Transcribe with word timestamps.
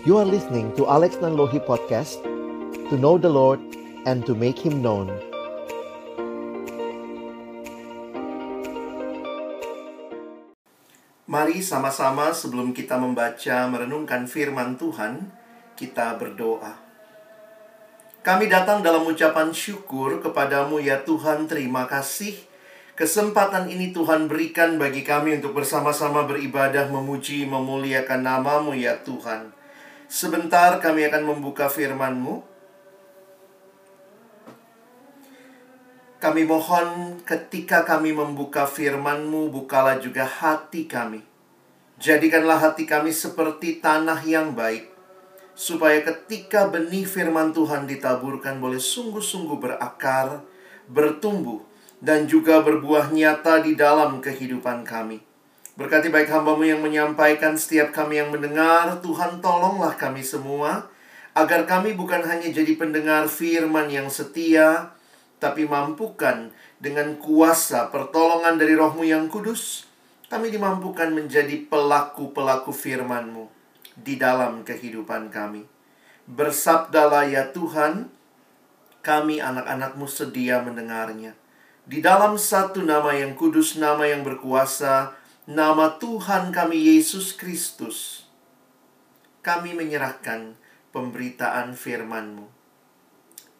You 0.00 0.16
are 0.16 0.24
listening 0.24 0.72
to 0.80 0.88
Alex 0.88 1.20
Nanlohi 1.20 1.60
Podcast 1.60 2.24
To 2.88 2.96
know 2.96 3.20
the 3.20 3.28
Lord 3.28 3.60
and 4.08 4.24
to 4.24 4.32
make 4.32 4.56
Him 4.56 4.80
known. 4.80 5.12
Mari 11.28 11.60
sama-sama 11.60 12.32
sebelum 12.32 12.72
kita 12.72 12.96
membaca 12.96 13.68
merenungkan 13.68 14.24
firman 14.24 14.80
Tuhan 14.80 15.28
Kita 15.76 16.16
berdoa. 16.16 16.80
Kami 18.24 18.48
datang 18.48 18.80
dalam 18.80 19.04
ucapan 19.04 19.52
syukur 19.52 20.24
kepadamu 20.24 20.80
ya 20.80 21.04
Tuhan 21.04 21.44
terima 21.44 21.84
kasih. 21.84 22.40
Kesempatan 22.96 23.68
ini 23.68 23.92
Tuhan 23.92 24.32
berikan 24.32 24.80
bagi 24.80 25.04
kami 25.04 25.36
untuk 25.44 25.60
bersama-sama 25.60 26.24
beribadah 26.24 26.88
memuji 26.88 27.44
memuliakan 27.44 28.24
namamu 28.24 28.72
ya 28.72 28.96
Tuhan 29.04 29.59
Sebentar 30.10 30.82
kami 30.82 31.06
akan 31.06 31.22
membuka 31.22 31.70
firman-Mu. 31.70 32.42
Kami 36.18 36.42
mohon 36.42 37.22
ketika 37.22 37.86
kami 37.86 38.10
membuka 38.10 38.66
firman-Mu, 38.66 39.54
bukalah 39.54 40.02
juga 40.02 40.26
hati 40.26 40.90
kami. 40.90 41.22
Jadikanlah 42.02 42.58
hati 42.58 42.90
kami 42.90 43.14
seperti 43.14 43.78
tanah 43.78 44.18
yang 44.26 44.50
baik, 44.58 44.90
supaya 45.54 46.02
ketika 46.02 46.66
benih 46.66 47.06
firman 47.06 47.54
Tuhan 47.54 47.86
ditaburkan 47.86 48.58
boleh 48.58 48.82
sungguh-sungguh 48.82 49.62
berakar, 49.62 50.42
bertumbuh, 50.90 51.62
dan 52.02 52.26
juga 52.26 52.58
berbuah 52.66 53.14
nyata 53.14 53.62
di 53.62 53.78
dalam 53.78 54.18
kehidupan 54.18 54.82
kami. 54.82 55.29
Berkati 55.80 56.12
baik 56.12 56.28
hambamu 56.28 56.68
yang 56.68 56.84
menyampaikan 56.84 57.56
setiap 57.56 57.88
kami 57.88 58.20
yang 58.20 58.28
mendengar 58.28 59.00
Tuhan 59.00 59.40
tolonglah 59.40 59.96
kami 59.96 60.20
semua 60.20 60.92
Agar 61.32 61.64
kami 61.64 61.96
bukan 61.96 62.20
hanya 62.20 62.52
jadi 62.52 62.76
pendengar 62.76 63.32
firman 63.32 63.88
yang 63.88 64.12
setia 64.12 64.92
Tapi 65.40 65.64
mampukan 65.64 66.52
dengan 66.84 67.16
kuasa 67.16 67.88
pertolongan 67.88 68.60
dari 68.60 68.76
rohmu 68.76 69.08
yang 69.08 69.32
kudus 69.32 69.88
Kami 70.28 70.52
dimampukan 70.52 71.16
menjadi 71.16 71.64
pelaku-pelaku 71.64 72.76
firmanmu 72.76 73.48
Di 73.96 74.20
dalam 74.20 74.60
kehidupan 74.68 75.32
kami. 75.32 75.64
Bersabdalah 76.28 77.24
ya 77.24 77.56
Tuhan 77.56 78.12
Kami 79.00 79.40
anak-anakmu 79.40 80.04
sedia 80.04 80.60
mendengarnya. 80.60 81.32
Di 81.88 82.04
dalam 82.04 82.36
satu 82.36 82.84
nama 82.84 83.16
yang 83.16 83.32
kudus, 83.32 83.80
nama 83.80 84.04
yang 84.04 84.20
berkuasa 84.20 85.16
nama 85.50 85.98
Tuhan 85.98 86.54
kami 86.54 86.94
Yesus 86.94 87.34
Kristus, 87.34 88.22
kami 89.42 89.74
menyerahkan 89.74 90.54
pemberitaan 90.94 91.74
firman-Mu. 91.74 92.46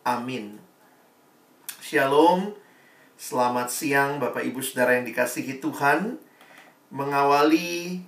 Amin. 0.07 0.63
Shalom. 1.83 2.55
Selamat 3.19 3.75
siang 3.75 4.23
Bapak 4.23 4.47
Ibu 4.47 4.63
Saudara 4.63 4.95
yang 5.03 5.05
dikasihi 5.05 5.59
Tuhan. 5.59 6.15
Mengawali 6.95 7.99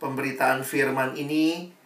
pemberitaan 0.00 0.64
firman 0.64 1.12
ini, 1.12 1.76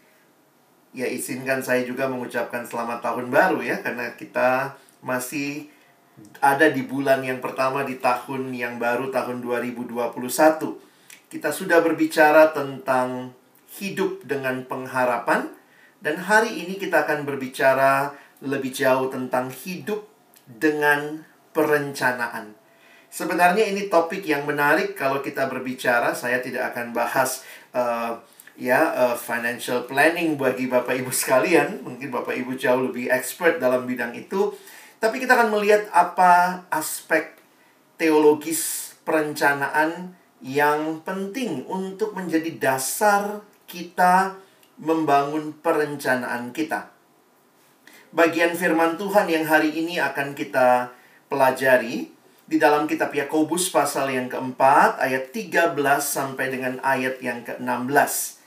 ya 0.95 1.11
izinkan 1.11 1.67
saya 1.67 1.83
juga 1.83 2.07
mengucapkan 2.07 2.63
selamat 2.63 3.03
tahun 3.03 3.27
baru 3.27 3.59
ya, 3.67 3.83
karena 3.83 4.15
kita 4.15 4.79
masih 5.03 5.67
ada 6.39 6.71
di 6.71 6.87
bulan 6.87 7.27
yang 7.27 7.43
pertama 7.43 7.83
di 7.83 7.99
tahun 7.99 8.55
yang 8.55 8.79
baru 8.79 9.11
tahun 9.11 9.43
2021 9.43 10.88
kita 11.29 11.53
sudah 11.53 11.85
berbicara 11.85 12.57
tentang 12.57 13.37
hidup 13.79 14.25
dengan 14.25 14.65
pengharapan 14.65 15.53
dan 16.01 16.17
hari 16.25 16.65
ini 16.65 16.81
kita 16.81 17.05
akan 17.05 17.29
berbicara 17.29 18.17
lebih 18.41 18.73
jauh 18.73 19.13
tentang 19.13 19.53
hidup 19.53 20.09
dengan 20.49 21.27
perencanaan. 21.53 22.57
Sebenarnya 23.09 23.69
ini 23.69 23.89
topik 23.89 24.23
yang 24.25 24.45
menarik 24.45 24.95
kalau 24.95 25.25
kita 25.25 25.49
berbicara. 25.49 26.13
Saya 26.13 26.39
tidak 26.45 26.73
akan 26.73 26.93
bahas 26.93 27.43
uh, 27.73 28.21
ya 28.55 28.95
uh, 28.95 29.17
financial 29.17 29.89
planning 29.89 30.37
bagi 30.37 30.69
Bapak 30.69 30.93
Ibu 30.93 31.11
sekalian. 31.11 31.83
Mungkin 31.83 32.13
Bapak 32.13 32.37
Ibu 32.37 32.55
jauh 32.55 32.89
lebih 32.93 33.09
expert 33.09 33.59
dalam 33.59 33.89
bidang 33.89 34.13
itu. 34.13 34.53
Tapi 35.01 35.19
kita 35.19 35.35
akan 35.35 35.51
melihat 35.57 35.89
apa 35.91 36.63
aspek 36.69 37.39
teologis 37.99 38.93
perencanaan 39.03 40.18
yang 40.39 41.03
penting 41.03 41.67
untuk 41.67 42.15
menjadi 42.15 42.55
dasar 42.59 43.43
kita 43.67 44.39
membangun 44.79 45.55
perencanaan 45.59 46.55
kita. 46.55 46.95
Bagian 48.15 48.57
firman 48.57 48.97
Tuhan 48.97 49.29
yang 49.29 49.45
hari 49.45 49.75
ini 49.75 50.01
akan 50.01 50.33
kita 50.33 50.95
pelajari 51.29 52.09
di 52.49 52.57
dalam 52.57 52.89
kitab 52.89 53.13
Yakobus 53.13 53.69
pasal 53.69 54.09
yang 54.09 54.33
keempat 54.33 54.97
ayat 54.97 55.29
13 55.37 55.77
sampai 56.01 56.49
dengan 56.49 56.81
ayat 56.81 57.21
yang 57.21 57.45
ke-16. 57.45 58.41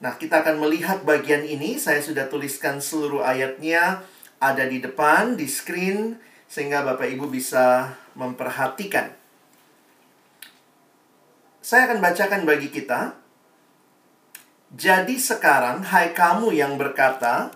Nah, 0.00 0.16
kita 0.16 0.40
akan 0.40 0.56
melihat 0.64 1.04
bagian 1.04 1.44
ini. 1.44 1.76
Saya 1.76 2.00
sudah 2.00 2.26
tuliskan 2.32 2.80
seluruh 2.80 3.20
ayatnya 3.20 4.02
ada 4.42 4.66
di 4.66 4.82
depan, 4.82 5.36
di 5.36 5.46
screen, 5.46 6.16
sehingga 6.48 6.82
Bapak 6.82 7.06
Ibu 7.06 7.30
bisa 7.30 7.94
memperhatikan. 8.18 9.21
Saya 11.62 11.86
akan 11.86 12.02
bacakan 12.02 12.42
bagi 12.42 12.74
kita. 12.74 13.14
Jadi 14.74 15.14
sekarang, 15.14 15.86
hai 15.86 16.10
kamu 16.10 16.50
yang 16.50 16.74
berkata, 16.74 17.54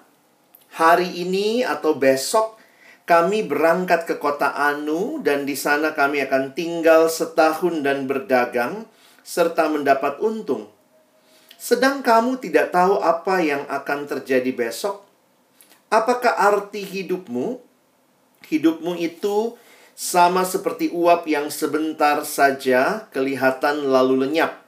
hari 0.79 1.27
ini 1.27 1.67
atau 1.67 1.99
besok 1.99 2.55
kami 3.03 3.43
berangkat 3.43 4.07
ke 4.07 4.15
kota 4.23 4.55
Anu 4.55 5.19
dan 5.27 5.43
di 5.43 5.59
sana 5.59 5.91
kami 5.91 6.23
akan 6.23 6.55
tinggal 6.55 7.11
setahun 7.11 7.83
dan 7.83 8.07
berdagang 8.07 8.87
serta 9.27 9.67
mendapat 9.67 10.23
untung. 10.23 10.71
Sedang 11.59 11.99
kamu 12.07 12.39
tidak 12.39 12.71
tahu 12.71 13.03
apa 13.03 13.43
yang 13.43 13.67
akan 13.67 14.07
terjadi 14.07 14.55
besok? 14.55 15.03
Apakah 15.91 16.39
arti 16.39 16.87
hidupmu? 16.87 17.59
Hidupmu 18.47 19.03
itu 19.03 19.59
sama 19.97 20.45
seperti 20.45 20.93
uap 20.93 21.25
yang 21.25 21.49
sebentar 21.49 22.21
saja 22.29 23.09
kelihatan 23.17 23.89
lalu 23.89 24.29
lenyap. 24.29 24.61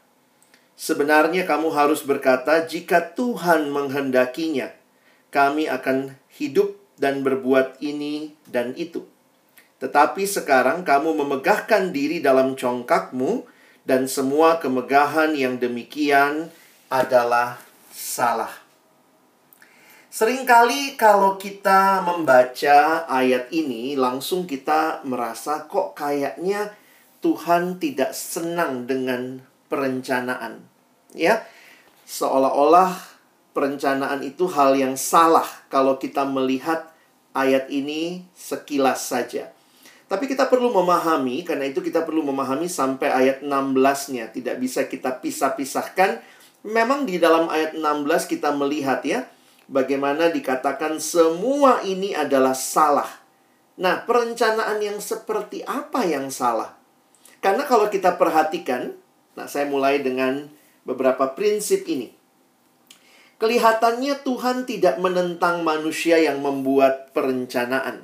Sebenarnya 0.73 1.45
kamu 1.45 1.69
harus 1.69 2.01
berkata, 2.01 2.65
"Jika 2.65 3.13
Tuhan 3.13 3.69
menghendakinya, 3.69 4.73
kami 5.29 5.69
akan 5.69 6.17
hidup 6.33 6.81
dan 6.97 7.21
berbuat 7.21 7.77
ini 7.85 8.33
dan 8.49 8.73
itu." 8.81 9.05
Tetapi 9.85 10.25
sekarang 10.25 10.83
kamu 10.83 11.13
memegahkan 11.23 11.93
diri 11.93 12.25
dalam 12.25 12.57
congkakmu, 12.57 13.45
dan 13.85 14.05
semua 14.05 14.61
kemegahan 14.61 15.33
yang 15.33 15.57
demikian 15.57 16.53
adalah 16.89 17.61
salah. 17.93 18.58
Seringkali 20.19 20.99
kalau 20.99 21.39
kita 21.39 22.03
membaca 22.03 23.07
ayat 23.07 23.55
ini 23.55 23.95
langsung 23.95 24.51
kita 24.51 25.07
merasa 25.07 25.71
kok 25.71 25.95
kayaknya 25.95 26.75
Tuhan 27.23 27.79
tidak 27.79 28.11
senang 28.19 28.83
dengan 28.83 29.39
perencanaan. 29.71 30.67
Ya. 31.15 31.47
Seolah-olah 32.03 32.99
perencanaan 33.55 34.27
itu 34.27 34.51
hal 34.51 34.75
yang 34.75 34.99
salah 34.99 35.47
kalau 35.71 36.03
kita 36.03 36.27
melihat 36.27 36.91
ayat 37.31 37.71
ini 37.71 38.27
sekilas 38.35 39.07
saja. 39.07 39.55
Tapi 40.11 40.27
kita 40.27 40.51
perlu 40.51 40.75
memahami, 40.75 41.47
karena 41.47 41.71
itu 41.71 41.79
kita 41.79 42.03
perlu 42.03 42.27
memahami 42.27 42.67
sampai 42.67 43.07
ayat 43.07 43.47
16-nya. 43.47 44.35
Tidak 44.35 44.59
bisa 44.59 44.83
kita 44.91 45.23
pisah-pisahkan. 45.23 46.19
Memang 46.67 47.07
di 47.07 47.23
dalam 47.23 47.47
ayat 47.47 47.79
16 47.79 48.27
kita 48.27 48.51
melihat 48.51 48.99
ya, 49.07 49.23
bagaimana 49.69 50.33
dikatakan 50.33 50.99
semua 50.99 51.85
ini 51.85 52.17
adalah 52.17 52.57
salah. 52.57 53.09
Nah, 53.79 54.03
perencanaan 54.03 54.83
yang 54.83 54.99
seperti 54.99 55.63
apa 55.63 56.03
yang 56.03 56.33
salah? 56.35 56.75
Karena 57.39 57.63
kalau 57.63 57.87
kita 57.87 58.19
perhatikan, 58.19 58.99
nah 59.39 59.47
saya 59.47 59.71
mulai 59.71 60.03
dengan 60.03 60.51
beberapa 60.83 61.31
prinsip 61.39 61.87
ini. 61.87 62.11
Kelihatannya 63.39 64.27
Tuhan 64.27 64.67
tidak 64.67 64.99
menentang 64.99 65.63
manusia 65.63 66.19
yang 66.19 66.43
membuat 66.43 67.15
perencanaan. 67.15 68.03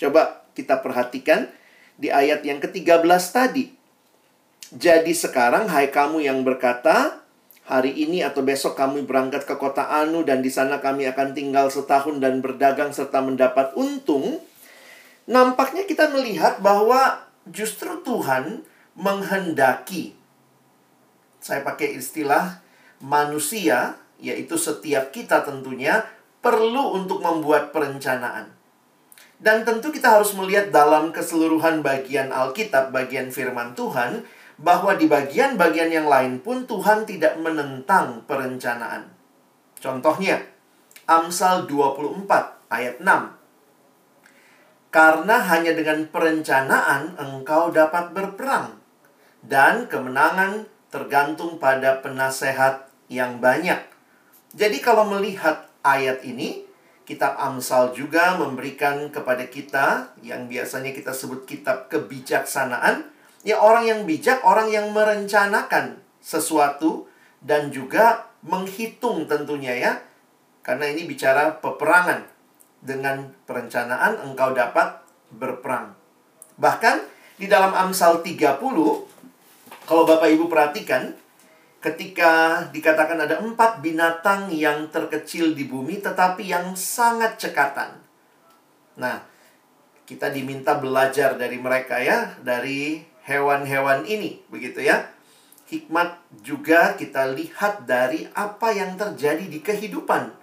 Coba 0.00 0.48
kita 0.56 0.80
perhatikan 0.80 1.52
di 2.00 2.08
ayat 2.08 2.40
yang 2.48 2.64
ke-13 2.64 3.04
tadi. 3.28 3.76
Jadi 4.72 5.12
sekarang 5.12 5.68
hai 5.68 5.92
kamu 5.92 6.24
yang 6.24 6.40
berkata, 6.40 7.19
hari 7.70 7.94
ini 7.94 8.26
atau 8.26 8.42
besok 8.42 8.74
kami 8.74 9.06
berangkat 9.06 9.46
ke 9.46 9.54
kota 9.54 9.86
Anu 9.86 10.26
dan 10.26 10.42
di 10.42 10.50
sana 10.50 10.82
kami 10.82 11.06
akan 11.06 11.30
tinggal 11.30 11.70
setahun 11.70 12.18
dan 12.18 12.42
berdagang 12.42 12.90
serta 12.90 13.22
mendapat 13.22 13.70
untung, 13.78 14.42
nampaknya 15.30 15.86
kita 15.86 16.10
melihat 16.10 16.58
bahwa 16.58 17.22
justru 17.46 18.02
Tuhan 18.02 18.66
menghendaki 18.98 20.18
saya 21.40 21.64
pakai 21.64 21.96
istilah 21.96 22.60
manusia 23.00 23.96
yaitu 24.20 24.60
setiap 24.60 25.08
kita 25.08 25.40
tentunya 25.40 26.04
perlu 26.44 27.00
untuk 27.00 27.24
membuat 27.24 27.72
perencanaan. 27.72 28.52
Dan 29.40 29.64
tentu 29.64 29.88
kita 29.88 30.20
harus 30.20 30.36
melihat 30.36 30.68
dalam 30.68 31.16
keseluruhan 31.16 31.80
bagian 31.80 32.28
Alkitab, 32.28 32.92
bagian 32.92 33.32
firman 33.32 33.72
Tuhan, 33.72 34.28
bahwa 34.60 34.92
di 34.92 35.08
bagian-bagian 35.08 35.88
yang 35.88 36.04
lain 36.06 36.44
pun 36.44 36.68
Tuhan 36.68 37.08
tidak 37.08 37.40
menentang 37.40 38.28
perencanaan. 38.28 39.08
Contohnya, 39.80 40.44
Amsal 41.08 41.64
24 41.64 42.68
ayat 42.68 43.00
6. 43.00 43.40
Karena 44.92 45.36
hanya 45.48 45.72
dengan 45.72 46.04
perencanaan 46.12 47.16
engkau 47.16 47.72
dapat 47.72 48.12
berperang. 48.12 48.76
Dan 49.40 49.88
kemenangan 49.88 50.68
tergantung 50.92 51.56
pada 51.56 52.04
penasehat 52.04 52.92
yang 53.08 53.40
banyak. 53.40 53.80
Jadi 54.52 54.82
kalau 54.84 55.08
melihat 55.08 55.72
ayat 55.80 56.20
ini, 56.26 56.68
kitab 57.08 57.40
Amsal 57.40 57.96
juga 57.96 58.36
memberikan 58.36 59.08
kepada 59.08 59.48
kita 59.48 60.12
yang 60.20 60.50
biasanya 60.50 60.92
kita 60.92 61.16
sebut 61.16 61.48
kitab 61.48 61.88
kebijaksanaan, 61.88 63.08
ya 63.46 63.60
orang 63.60 63.84
yang 63.88 64.00
bijak, 64.04 64.44
orang 64.44 64.68
yang 64.68 64.92
merencanakan 64.92 66.00
sesuatu 66.20 67.08
dan 67.40 67.72
juga 67.72 68.28
menghitung 68.44 69.24
tentunya 69.28 69.76
ya. 69.76 69.92
Karena 70.60 70.88
ini 70.92 71.08
bicara 71.08 71.60
peperangan. 71.60 72.28
Dengan 72.80 73.28
perencanaan 73.44 74.24
engkau 74.24 74.56
dapat 74.56 75.04
berperang. 75.28 75.92
Bahkan 76.56 76.96
di 77.36 77.44
dalam 77.44 77.76
Amsal 77.76 78.24
30 78.24 78.56
kalau 79.84 80.08
Bapak 80.08 80.32
Ibu 80.32 80.48
perhatikan 80.48 81.12
ketika 81.80 82.64
dikatakan 82.72 83.20
ada 83.20 83.40
empat 83.40 83.80
binatang 83.80 84.52
yang 84.52 84.88
terkecil 84.92 85.56
di 85.56 85.68
bumi 85.68 86.00
tetapi 86.00 86.48
yang 86.48 86.72
sangat 86.72 87.36
cekatan. 87.36 88.00
Nah, 89.00 89.24
kita 90.04 90.28
diminta 90.28 90.76
belajar 90.76 91.36
dari 91.40 91.56
mereka 91.56 92.00
ya, 92.00 92.36
dari 92.44 93.09
hewan-hewan 93.30 94.02
ini, 94.02 94.42
begitu 94.50 94.82
ya. 94.82 95.06
Hikmat 95.70 96.18
juga 96.42 96.98
kita 96.98 97.30
lihat 97.30 97.86
dari 97.86 98.26
apa 98.34 98.74
yang 98.74 98.98
terjadi 98.98 99.46
di 99.46 99.62
kehidupan 99.62 100.34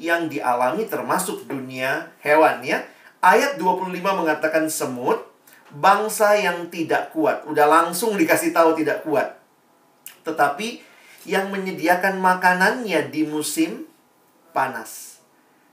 yang 0.00 0.32
dialami 0.32 0.88
termasuk 0.88 1.44
dunia 1.44 2.08
hewan 2.24 2.64
ya. 2.64 2.80
Ayat 3.20 3.60
25 3.60 3.92
mengatakan 3.92 4.64
semut, 4.72 5.20
bangsa 5.70 6.40
yang 6.40 6.72
tidak 6.72 7.12
kuat. 7.12 7.44
Udah 7.44 7.68
langsung 7.68 8.16
dikasih 8.16 8.56
tahu 8.56 8.72
tidak 8.80 9.04
kuat. 9.04 9.36
Tetapi 10.24 10.80
yang 11.28 11.52
menyediakan 11.52 12.18
makanannya 12.18 13.12
di 13.12 13.22
musim 13.28 13.86
panas. 14.50 15.20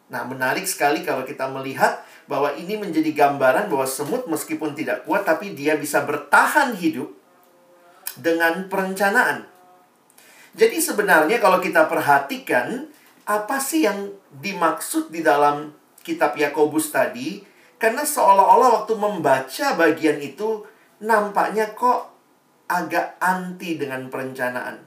Nah, 0.10 0.26
menarik 0.26 0.66
sekali 0.66 1.06
kalau 1.06 1.26
kita 1.26 1.50
melihat 1.50 2.02
bahwa 2.30 2.54
ini 2.54 2.78
menjadi 2.78 3.10
gambaran 3.10 3.74
bahwa 3.74 3.90
semut 3.90 4.30
meskipun 4.30 4.78
tidak 4.78 5.02
kuat 5.10 5.26
tapi 5.26 5.58
dia 5.58 5.74
bisa 5.74 6.06
bertahan 6.06 6.78
hidup 6.78 7.10
dengan 8.22 8.70
perencanaan. 8.70 9.50
Jadi 10.54 10.78
sebenarnya 10.78 11.42
kalau 11.42 11.58
kita 11.58 11.90
perhatikan 11.90 12.86
apa 13.26 13.58
sih 13.58 13.90
yang 13.90 14.14
dimaksud 14.30 15.10
di 15.10 15.26
dalam 15.26 15.74
kitab 16.06 16.38
Yakobus 16.38 16.94
tadi? 16.94 17.42
Karena 17.82 18.06
seolah-olah 18.06 18.84
waktu 18.84 18.94
membaca 18.94 19.68
bagian 19.74 20.22
itu 20.22 20.62
nampaknya 21.02 21.74
kok 21.74 22.14
agak 22.70 23.18
anti 23.18 23.80
dengan 23.82 24.06
perencanaan. 24.14 24.78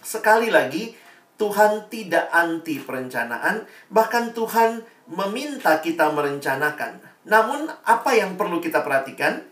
Sekali 0.00 0.52
lagi, 0.52 0.92
Tuhan 1.40 1.88
tidak 1.88 2.28
anti 2.28 2.76
perencanaan, 2.76 3.64
bahkan 3.88 4.36
Tuhan 4.36 4.84
meminta 5.10 5.82
kita 5.82 6.14
merencanakan. 6.14 7.02
Namun, 7.26 7.68
apa 7.84 8.14
yang 8.14 8.38
perlu 8.38 8.62
kita 8.62 8.80
perhatikan? 8.80 9.50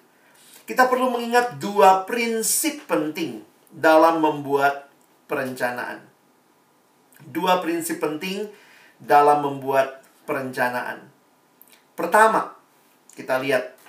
kita 0.68 0.84
perlu 0.84 1.08
mengingat 1.08 1.56
dua 1.56 2.04
prinsip 2.04 2.84
penting 2.84 3.40
dalam 3.72 4.20
membuat 4.20 4.92
perencanaan. 5.24 6.04
Dua 7.24 7.64
prinsip 7.64 8.04
penting 8.04 8.52
dalam 9.00 9.40
membuat 9.40 10.04
perencanaan. 10.28 11.08
Pertama, 11.96 12.52
kita 13.16 13.40
lihat 13.40 13.80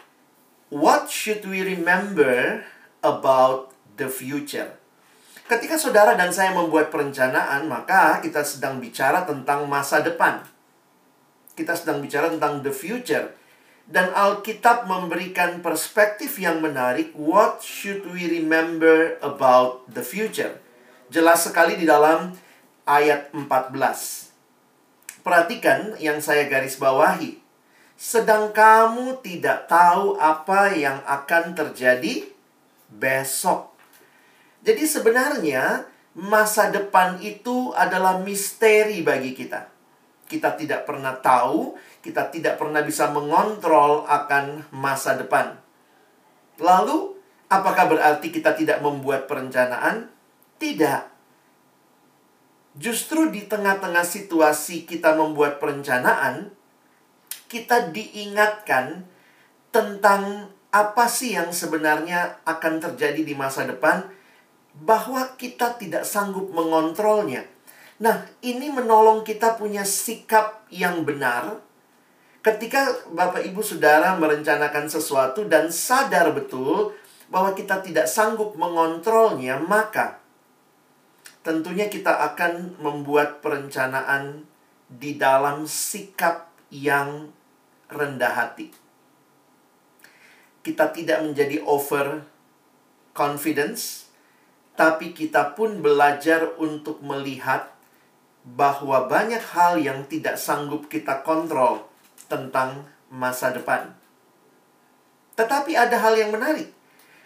what 0.71 1.12
should 1.12 1.44
we 1.44 1.68
remember 1.68 2.63
about 3.04 3.75
the 4.00 4.07
future? 4.07 4.80
Ketika 5.51 5.75
saudara 5.75 6.16
dan 6.16 6.31
saya 6.31 6.56
membuat 6.56 6.95
perencanaan, 6.95 7.68
maka 7.68 8.24
kita 8.24 8.39
sedang 8.48 8.80
bicara 8.80 9.27
tentang 9.27 9.68
masa 9.68 10.00
depan. 10.00 10.48
Kita 11.60 11.76
sedang 11.76 12.00
bicara 12.00 12.32
tentang 12.32 12.64
the 12.64 12.72
future. 12.72 13.36
Dan 13.84 14.16
Alkitab 14.16 14.88
memberikan 14.88 15.60
perspektif 15.60 16.40
yang 16.40 16.64
menarik. 16.64 17.12
What 17.20 17.60
should 17.60 18.08
we 18.08 18.32
remember 18.32 19.20
about 19.20 19.84
the 19.92 20.00
future? 20.00 20.56
Jelas 21.12 21.44
sekali 21.44 21.76
di 21.76 21.84
dalam 21.84 22.32
ayat 22.88 23.36
14. 23.36 23.76
Perhatikan 25.20 26.00
yang 26.00 26.24
saya 26.24 26.48
garis 26.48 26.80
bawahi. 26.80 27.44
Sedang 28.00 28.56
kamu 28.56 29.20
tidak 29.20 29.68
tahu 29.68 30.16
apa 30.16 30.72
yang 30.72 31.04
akan 31.04 31.52
terjadi 31.52 32.24
besok. 32.88 33.76
Jadi 34.64 34.88
sebenarnya 34.88 35.84
masa 36.16 36.72
depan 36.72 37.20
itu 37.20 37.76
adalah 37.76 38.24
misteri 38.24 39.04
bagi 39.04 39.36
kita. 39.36 39.79
Kita 40.30 40.54
tidak 40.54 40.86
pernah 40.86 41.18
tahu 41.18 41.74
kita 42.00 42.31
tidak 42.31 42.56
pernah 42.56 42.80
bisa 42.80 43.12
mengontrol 43.12 44.08
akan 44.08 44.72
masa 44.72 45.20
depan. 45.20 45.60
Lalu, 46.60 47.16
apakah 47.52 47.92
berarti 47.92 48.31
kita 48.31 48.56
tidak 48.56 48.80
membuat 48.80 49.28
perencanaan? 49.28 50.08
Tidak. 50.60 51.04
Justru 52.80 53.28
di 53.28 53.44
tengah-tengah 53.44 54.08
situasi 54.08 54.88
kita 54.88 55.12
membuat 55.20 55.60
perencanaan, 55.60 56.56
kita 57.52 57.92
diingatkan 57.92 59.04
tentang 59.76 60.48
apa 60.72 61.06
sih 61.12 61.36
yang 61.36 61.52
sebenarnya 61.52 62.40
akan 62.48 62.80
terjadi 62.80 63.28
di 63.28 63.36
masa 63.36 63.68
depan, 63.68 64.08
bahwa 64.80 65.36
kita 65.36 65.76
tidak 65.76 66.08
sanggup 66.08 66.48
mengontrolnya. 66.56 67.44
Nah, 68.00 68.24
ini 68.40 68.72
menolong 68.72 69.28
kita 69.28 69.60
punya 69.60 69.84
sikap 69.84 70.64
yang 70.72 71.04
benar 71.04 71.60
Ketika 72.40 73.12
Bapak 73.12 73.44
Ibu 73.44 73.60
Saudara 73.60 74.16
merencanakan 74.16 74.88
sesuatu 74.88 75.44
dan 75.52 75.68
sadar 75.76 76.32
betul 76.32 76.96
bahwa 77.28 77.52
kita 77.52 77.84
tidak 77.84 78.08
sanggup 78.08 78.56
mengontrolnya, 78.56 79.60
maka 79.60 80.24
tentunya 81.44 81.92
kita 81.92 82.16
akan 82.32 82.80
membuat 82.80 83.44
perencanaan 83.44 84.48
di 84.88 85.20
dalam 85.20 85.68
sikap 85.68 86.48
yang 86.72 87.28
rendah 87.92 88.32
hati. 88.32 88.72
Kita 90.64 90.96
tidak 90.96 91.20
menjadi 91.28 91.60
over 91.68 92.24
confidence, 93.12 94.08
tapi 94.80 95.12
kita 95.12 95.60
pun 95.60 95.84
belajar 95.84 96.56
untuk 96.56 97.04
melihat 97.04 97.68
bahwa 98.56 99.06
banyak 99.06 99.42
hal 99.54 99.78
yang 99.78 100.06
tidak 100.10 100.40
sanggup 100.40 100.90
kita 100.90 101.22
kontrol 101.22 101.86
tentang 102.26 102.86
masa 103.10 103.54
depan. 103.54 103.94
Tetapi 105.38 105.72
ada 105.78 105.98
hal 105.98 106.18
yang 106.18 106.34
menarik. 106.34 106.74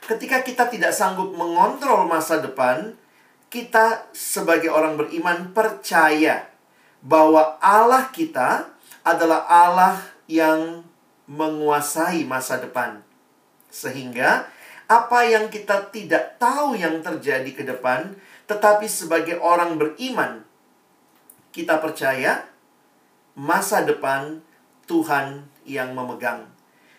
Ketika 0.04 0.44
kita 0.44 0.68
tidak 0.68 0.92
sanggup 0.92 1.32
mengontrol 1.32 2.06
masa 2.06 2.44
depan, 2.44 2.96
kita 3.48 4.10
sebagai 4.12 4.68
orang 4.68 5.00
beriman 5.00 5.56
percaya 5.56 6.50
bahwa 7.00 7.56
Allah 7.64 8.12
kita 8.12 8.68
adalah 9.04 9.48
Allah 9.48 9.96
yang 10.28 10.84
menguasai 11.28 12.28
masa 12.28 12.60
depan. 12.60 13.00
Sehingga 13.72 14.48
apa 14.88 15.20
yang 15.26 15.48
kita 15.48 15.90
tidak 15.90 16.38
tahu 16.38 16.76
yang 16.76 17.00
terjadi 17.00 17.52
ke 17.56 17.64
depan, 17.64 18.14
tetapi 18.46 18.86
sebagai 18.86 19.40
orang 19.40 19.80
beriman, 19.80 20.44
kita 21.54 21.78
percaya 21.78 22.50
masa 23.38 23.86
depan 23.86 24.42
Tuhan 24.90 25.46
yang 25.70 25.94
memegang. 25.94 26.50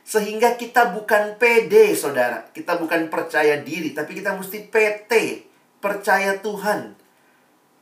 Sehingga 0.07 0.55
kita 0.55 0.95
bukan 0.95 1.35
PD, 1.41 1.97
saudara. 1.99 2.47
Kita 2.55 2.79
bukan 2.79 3.11
percaya 3.11 3.59
diri, 3.59 3.91
tapi 3.91 4.15
kita 4.15 4.37
mesti 4.39 4.69
PT, 4.71 5.13
percaya 5.83 6.39
Tuhan. 6.39 6.95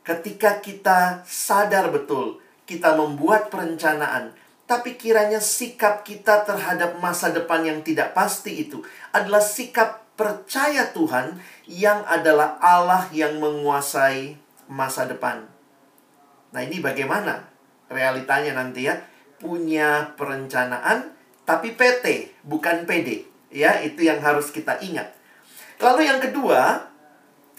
Ketika 0.03 0.59
kita 0.59 1.23
sadar 1.23 1.93
betul, 1.93 2.41
kita 2.65 2.97
membuat 2.97 3.53
perencanaan, 3.53 4.33
tapi 4.63 4.97
kiranya 4.97 5.43
sikap 5.43 6.01
kita 6.01 6.47
terhadap 6.47 6.97
masa 6.97 7.29
depan 7.29 7.61
yang 7.61 7.79
tidak 7.83 8.15
pasti 8.15 8.63
itu 8.65 8.81
adalah 9.11 9.43
sikap 9.43 10.07
percaya 10.15 10.89
Tuhan 10.95 11.37
yang 11.67 12.01
adalah 12.07 12.57
Allah 12.63 13.05
yang 13.11 13.37
menguasai 13.37 14.39
masa 14.71 15.03
depan. 15.05 15.52
Nah, 16.53 16.61
ini 16.61 16.77
bagaimana 16.79 17.49
realitanya 17.89 18.53
nanti 18.61 18.85
ya? 18.85 18.95
Punya 19.41 20.13
perencanaan 20.15 21.11
tapi 21.43 21.75
PT, 21.75 22.31
bukan 22.47 22.87
PD. 22.87 23.27
Ya, 23.51 23.81
itu 23.83 24.07
yang 24.07 24.23
harus 24.23 24.49
kita 24.53 24.79
ingat. 24.79 25.11
Lalu 25.81 26.07
yang 26.07 26.21
kedua, 26.23 26.87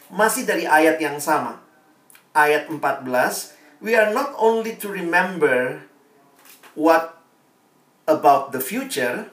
masih 0.09 0.49
dari 0.49 0.65
ayat 0.65 0.97
yang 1.03 1.21
sama. 1.21 1.61
Ayat 2.35 2.67
14, 2.67 3.55
we 3.85 3.95
are 3.95 4.11
not 4.11 4.35
only 4.41 4.75
to 4.79 4.91
remember 4.91 5.85
what 6.75 7.21
about 8.09 8.51
the 8.51 8.59
future, 8.59 9.29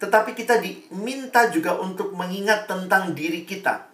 tetapi 0.00 0.32
kita 0.32 0.58
diminta 0.58 1.52
juga 1.52 1.76
untuk 1.78 2.16
mengingat 2.16 2.66
tentang 2.66 3.12
diri 3.12 3.44
kita. 3.44 3.86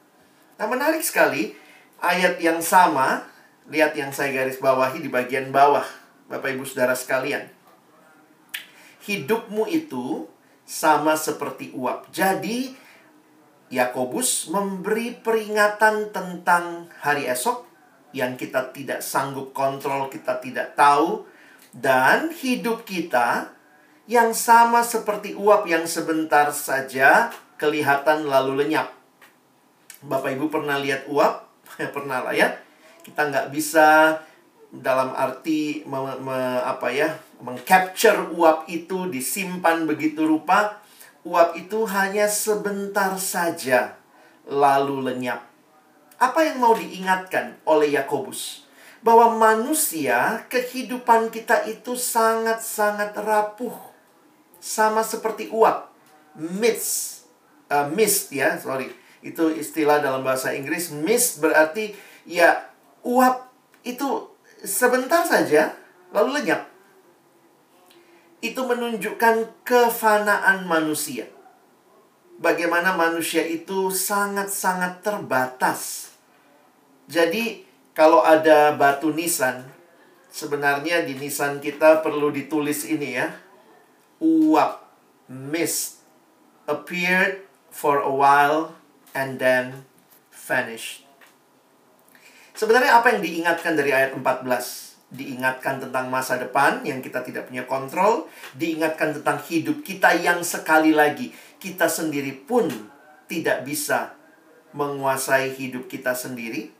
Nah, 0.56 0.66
menarik 0.70 1.02
sekali 1.04 1.52
ayat 2.00 2.40
yang 2.40 2.62
sama, 2.62 3.26
lihat 3.70 3.98
yang 3.98 4.14
saya 4.14 4.30
garis 4.30 4.62
bawahi 4.62 5.02
di 5.02 5.10
bagian 5.10 5.50
bawah, 5.50 5.84
Bapak 6.30 6.54
Ibu 6.54 6.66
Saudara 6.66 6.94
sekalian. 6.94 7.50
Hidupmu 9.06 9.70
itu 9.70 10.26
sama 10.66 11.14
seperti 11.14 11.70
uap. 11.74 12.10
Jadi, 12.10 12.74
Yakobus 13.70 14.50
memberi 14.50 15.14
peringatan 15.14 16.14
tentang 16.14 16.90
hari 17.02 17.26
esok 17.26 17.66
yang 18.14 18.38
kita 18.38 18.70
tidak 18.70 19.02
sanggup 19.02 19.50
kontrol, 19.50 20.06
kita 20.10 20.38
tidak 20.38 20.78
tahu, 20.78 21.26
dan 21.74 22.30
hidup 22.30 22.86
kita 22.86 23.50
yang 24.06 24.30
sama 24.30 24.86
seperti 24.86 25.34
uap 25.34 25.66
yang 25.66 25.82
sebentar 25.90 26.54
saja 26.54 27.34
kelihatan 27.58 28.30
lalu 28.30 28.66
lenyap. 28.66 28.94
Bapak 30.06 30.38
Ibu 30.38 30.46
pernah 30.46 30.78
lihat 30.78 31.10
uap? 31.10 31.50
pernah 31.94 32.22
lah 32.22 32.34
ya. 32.34 32.65
Kita 33.06 33.30
nggak 33.30 33.54
bisa 33.54 34.18
dalam 34.74 35.14
arti 35.14 35.86
me, 35.86 36.18
me, 36.18 36.38
apa 36.66 36.90
ya 36.90 37.14
mengcapture 37.38 38.34
uap 38.34 38.66
itu 38.66 39.06
disimpan 39.06 39.86
begitu 39.86 40.26
rupa 40.26 40.82
uap 41.26 41.58
itu 41.58 41.82
hanya 41.90 42.30
sebentar 42.30 43.18
saja 43.18 43.98
lalu 44.46 45.10
lenyap. 45.10 45.42
Apa 46.16 46.46
yang 46.46 46.62
mau 46.62 46.72
diingatkan 46.72 47.58
oleh 47.66 47.92
Yakobus? 47.98 48.64
Bahwa 49.02 49.34
manusia, 49.34 50.46
kehidupan 50.48 51.28
kita 51.28 51.66
itu 51.68 51.98
sangat-sangat 51.98 53.12
rapuh. 53.20 53.74
Sama 54.62 55.04
seperti 55.04 55.52
uap. 55.52 55.92
Mist. 56.38 57.26
Uh, 57.68 57.90
mist 57.92 58.32
ya, 58.32 58.56
sorry. 58.56 58.88
Itu 59.20 59.52
istilah 59.52 60.00
dalam 60.00 60.24
bahasa 60.24 60.54
Inggris. 60.54 60.94
Mist 60.94 61.42
berarti 61.42 61.92
ya 62.24 62.64
uap 63.06 63.46
itu 63.86 64.34
sebentar 64.66 65.22
saja 65.22 65.78
lalu 66.10 66.42
lenyap 66.42 66.66
itu 68.44 68.60
menunjukkan 68.62 69.64
kefanaan 69.64 70.68
manusia. 70.68 71.26
Bagaimana 72.36 72.92
manusia 72.92 73.40
itu 73.42 73.88
sangat-sangat 73.88 75.00
terbatas. 75.00 76.12
Jadi, 77.08 77.64
kalau 77.96 78.20
ada 78.20 78.76
batu 78.76 79.08
nisan, 79.08 79.64
sebenarnya 80.28 81.00
di 81.08 81.16
nisan 81.16 81.64
kita 81.64 82.04
perlu 82.04 82.28
ditulis 82.28 82.84
ini 82.84 83.16
ya. 83.16 83.32
Uap, 84.20 84.84
mist, 85.32 86.04
appeared 86.68 87.40
for 87.72 88.04
a 88.04 88.12
while 88.12 88.76
and 89.16 89.40
then 89.40 89.88
vanished. 90.28 91.05
Sebenarnya 92.56 92.98
apa 92.98 93.12
yang 93.12 93.20
diingatkan 93.20 93.76
dari 93.76 93.92
ayat 93.92 94.16
14? 94.16 94.86
diingatkan 95.06 95.78
tentang 95.78 96.10
masa 96.10 96.34
depan 96.34 96.82
yang 96.82 96.98
kita 96.98 97.22
tidak 97.22 97.46
punya 97.46 97.62
kontrol, 97.62 98.26
diingatkan 98.58 99.14
tentang 99.14 99.38
hidup 99.38 99.86
kita 99.86 100.18
yang 100.18 100.42
sekali 100.42 100.90
lagi 100.90 101.30
kita 101.62 101.86
sendiri 101.86 102.34
pun 102.34 102.66
tidak 103.30 103.62
bisa 103.66 104.14
menguasai 104.76 105.54
hidup 105.56 105.88
kita 105.88 106.12
sendiri. 106.12 106.70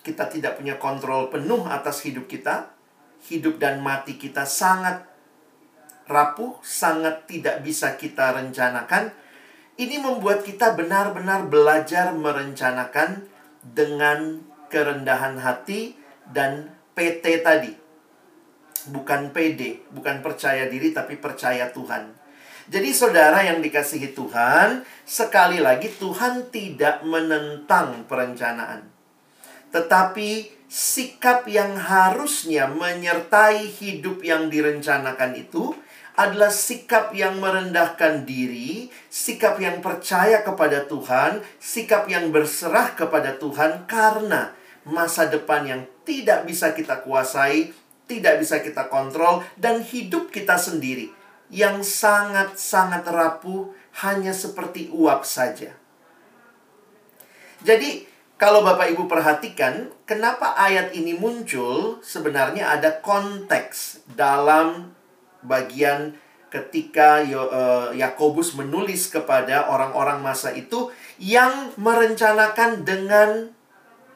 Kita 0.00 0.28
tidak 0.32 0.56
punya 0.60 0.80
kontrol 0.80 1.28
penuh 1.28 1.64
atas 1.68 2.04
hidup 2.04 2.28
kita. 2.28 2.72
Hidup 3.20 3.60
dan 3.60 3.84
mati 3.84 4.16
kita 4.16 4.48
sangat 4.48 5.04
rapuh, 6.08 6.56
sangat 6.64 7.28
tidak 7.28 7.60
bisa 7.60 7.92
kita 8.00 8.32
rencanakan. 8.32 9.12
Ini 9.76 10.00
membuat 10.00 10.40
kita 10.40 10.72
benar-benar 10.72 11.48
belajar 11.52 12.16
merencanakan 12.16 13.28
dengan 13.60 14.40
kerendahan 14.70 15.36
hati 15.36 15.98
dan 16.30 16.70
PT 16.94 17.42
tadi. 17.42 17.74
Bukan 18.88 19.34
PD, 19.36 19.84
bukan 19.92 20.24
percaya 20.24 20.70
diri 20.70 20.94
tapi 20.96 21.20
percaya 21.20 21.68
Tuhan. 21.68 22.16
Jadi 22.70 22.94
saudara 22.94 23.42
yang 23.42 23.58
dikasihi 23.58 24.14
Tuhan, 24.14 24.86
sekali 25.02 25.58
lagi 25.58 25.90
Tuhan 25.90 26.54
tidak 26.54 27.02
menentang 27.02 28.06
perencanaan. 28.06 28.86
Tetapi 29.74 30.62
sikap 30.70 31.50
yang 31.50 31.74
harusnya 31.74 32.70
menyertai 32.70 33.66
hidup 33.66 34.22
yang 34.22 34.46
direncanakan 34.46 35.34
itu 35.34 35.74
adalah 36.14 36.54
sikap 36.54 37.10
yang 37.10 37.42
merendahkan 37.42 38.22
diri, 38.22 38.86
sikap 39.10 39.58
yang 39.58 39.82
percaya 39.82 40.46
kepada 40.46 40.86
Tuhan, 40.86 41.42
sikap 41.58 42.06
yang 42.06 42.30
berserah 42.30 42.94
kepada 42.94 43.34
Tuhan 43.34 43.88
karena 43.90 44.54
masa 44.88 45.28
depan 45.28 45.66
yang 45.66 45.82
tidak 46.04 46.48
bisa 46.48 46.72
kita 46.72 47.04
kuasai, 47.04 47.72
tidak 48.08 48.40
bisa 48.40 48.58
kita 48.64 48.88
kontrol, 48.88 49.44
dan 49.54 49.84
hidup 49.84 50.32
kita 50.32 50.56
sendiri 50.56 51.12
yang 51.50 51.82
sangat-sangat 51.82 53.02
rapuh 53.10 53.74
hanya 54.06 54.30
seperti 54.30 54.88
uap 54.94 55.26
saja. 55.26 55.74
Jadi, 57.60 58.06
kalau 58.40 58.64
Bapak 58.64 58.88
Ibu 58.96 59.04
perhatikan, 59.04 59.92
kenapa 60.08 60.56
ayat 60.56 60.96
ini 60.96 61.12
muncul? 61.12 62.00
Sebenarnya 62.00 62.72
ada 62.72 63.02
konteks 63.04 64.08
dalam 64.16 64.96
bagian 65.44 66.16
ketika 66.48 67.20
eh, 67.20 67.88
Yakobus 68.00 68.56
menulis 68.56 69.12
kepada 69.12 69.68
orang-orang 69.68 70.24
masa 70.24 70.56
itu 70.56 70.88
yang 71.20 71.70
merencanakan 71.76 72.82
dengan 72.82 73.52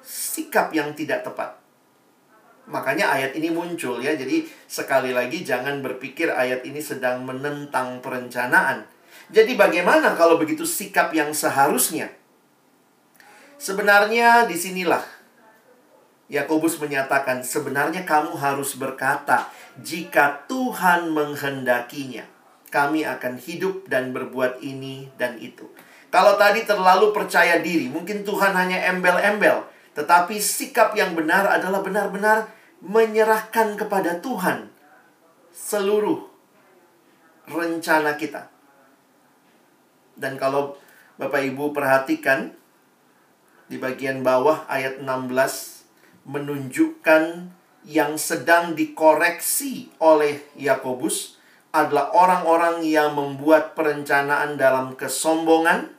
sikap 0.05 0.71
yang 0.77 0.93
tidak 0.93 1.25
tepat. 1.25 1.57
Makanya 2.69 3.13
ayat 3.13 3.37
ini 3.37 3.53
muncul 3.53 4.01
ya. 4.01 4.13
Jadi 4.17 4.45
sekali 4.69 5.17
lagi 5.17 5.45
jangan 5.45 5.81
berpikir 5.81 6.33
ayat 6.33 6.65
ini 6.65 6.81
sedang 6.81 7.25
menentang 7.25 8.01
perencanaan. 8.05 8.85
Jadi 9.33 9.57
bagaimana 9.57 10.13
kalau 10.17 10.37
begitu 10.37 10.69
sikap 10.69 11.13
yang 11.17 11.33
seharusnya? 11.33 12.13
Sebenarnya 13.57 14.45
di 14.45 14.57
sinilah 14.57 15.01
Yakobus 16.29 16.81
menyatakan 16.81 17.45
sebenarnya 17.45 18.09
kamu 18.09 18.37
harus 18.37 18.77
berkata 18.81 19.49
jika 19.81 20.45
Tuhan 20.49 21.13
menghendakinya 21.13 22.25
kami 22.73 23.07
akan 23.07 23.39
hidup 23.39 23.87
dan 23.87 24.11
berbuat 24.11 24.59
ini 24.65 25.13
dan 25.15 25.39
itu. 25.39 25.69
Kalau 26.11 26.35
tadi 26.35 26.67
terlalu 26.67 27.15
percaya 27.15 27.63
diri, 27.63 27.87
mungkin 27.87 28.27
Tuhan 28.27 28.55
hanya 28.55 28.91
embel-embel. 28.91 29.63
Tetapi 29.95 30.37
sikap 30.43 30.99
yang 30.99 31.15
benar 31.15 31.47
adalah 31.47 31.81
benar-benar 31.81 32.51
menyerahkan 32.83 33.79
kepada 33.79 34.19
Tuhan 34.19 34.69
seluruh 35.55 36.27
rencana 37.47 38.19
kita. 38.19 38.51
Dan 40.19 40.35
kalau 40.35 40.75
Bapak 41.15 41.47
Ibu 41.47 41.71
perhatikan 41.71 42.51
di 43.71 43.79
bagian 43.79 44.27
bawah 44.27 44.67
ayat 44.67 44.99
16 44.99 46.27
menunjukkan 46.27 47.23
yang 47.87 48.19
sedang 48.19 48.75
dikoreksi 48.75 49.93
oleh 50.03 50.43
Yakobus 50.59 51.39
adalah 51.75 52.11
orang-orang 52.15 52.83
yang 52.87 53.15
membuat 53.15 53.75
perencanaan 53.79 54.59
dalam 54.59 54.95
kesombongan, 54.95 55.91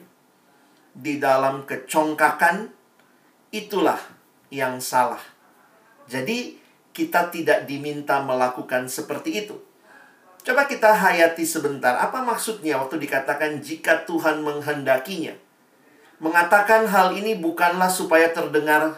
di 0.95 1.19
dalam 1.19 1.67
kecongkakan, 1.67 2.74
itulah 3.49 3.99
yang 4.53 4.77
salah. 4.81 5.21
Jadi, 6.05 6.57
kita 6.95 7.27
tidak 7.27 7.67
diminta 7.67 8.23
melakukan 8.23 8.87
seperti 8.87 9.43
itu. 9.43 9.59
Coba 10.45 10.69
kita 10.69 10.93
hayati 10.93 11.41
sebentar, 11.41 11.97
apa 11.97 12.21
maksudnya 12.21 12.77
waktu 12.77 13.01
dikatakan 13.01 13.59
jika 13.59 14.05
Tuhan 14.05 14.45
menghendakinya? 14.45 15.33
Mengatakan 16.21 16.87
hal 16.87 17.11
ini 17.17 17.35
bukanlah 17.35 17.91
supaya 17.91 18.31
terdengar 18.31 18.95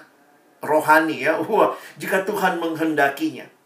rohani 0.62 1.26
ya. 1.26 1.40
Wah, 1.50 1.74
jika 1.98 2.22
Tuhan 2.28 2.62
menghendakinya. 2.62 3.57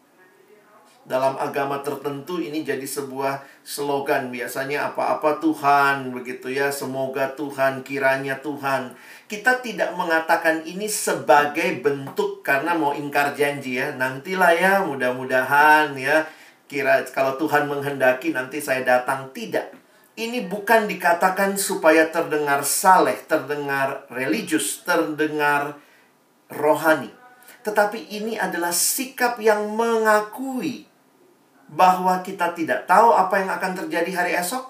Dalam 1.02 1.34
agama 1.34 1.82
tertentu 1.82 2.38
ini 2.38 2.62
jadi 2.62 2.86
sebuah 2.86 3.42
slogan. 3.66 4.30
Biasanya 4.30 4.94
apa-apa 4.94 5.42
Tuhan 5.42 6.14
begitu 6.14 6.46
ya. 6.46 6.70
Semoga 6.70 7.34
Tuhan 7.34 7.82
kiranya 7.82 8.38
Tuhan. 8.38 8.94
Kita 9.26 9.58
tidak 9.58 9.98
mengatakan 9.98 10.62
ini 10.62 10.86
sebagai 10.86 11.82
bentuk 11.82 12.46
karena 12.46 12.78
mau 12.78 12.94
ingkar 12.94 13.34
janji 13.34 13.82
ya. 13.82 13.90
Nantilah 13.98 14.52
ya 14.54 14.72
mudah-mudahan 14.86 15.98
ya. 15.98 16.22
Kira 16.70 17.02
kalau 17.10 17.34
Tuhan 17.34 17.66
menghendaki 17.66 18.30
nanti 18.30 18.62
saya 18.62 18.86
datang. 18.86 19.34
Tidak. 19.34 19.82
Ini 20.12 20.44
bukan 20.46 20.86
dikatakan 20.86 21.56
supaya 21.56 22.12
terdengar 22.12 22.62
saleh 22.68 23.16
terdengar 23.26 24.06
religius 24.12 24.84
terdengar 24.84 25.80
rohani. 26.52 27.08
Tetapi 27.64 28.12
ini 28.12 28.36
adalah 28.36 28.76
sikap 28.76 29.40
yang 29.40 29.72
mengakui 29.72 30.91
bahwa 31.72 32.20
kita 32.20 32.52
tidak 32.52 32.84
tahu 32.84 33.16
apa 33.16 33.40
yang 33.40 33.50
akan 33.50 33.72
terjadi 33.84 34.10
hari 34.12 34.32
esok, 34.36 34.68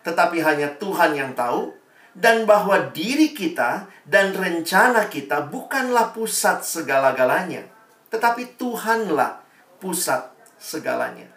tetapi 0.00 0.40
hanya 0.40 0.72
Tuhan 0.80 1.12
yang 1.12 1.36
tahu, 1.36 1.76
dan 2.16 2.48
bahwa 2.48 2.92
diri 2.92 3.36
kita 3.36 3.88
dan 4.08 4.32
rencana 4.32 5.12
kita 5.12 5.44
bukanlah 5.52 6.16
pusat 6.16 6.64
segala-galanya, 6.64 7.68
tetapi 8.08 8.56
Tuhanlah 8.56 9.44
pusat 9.76 10.32
segalanya. 10.56 11.28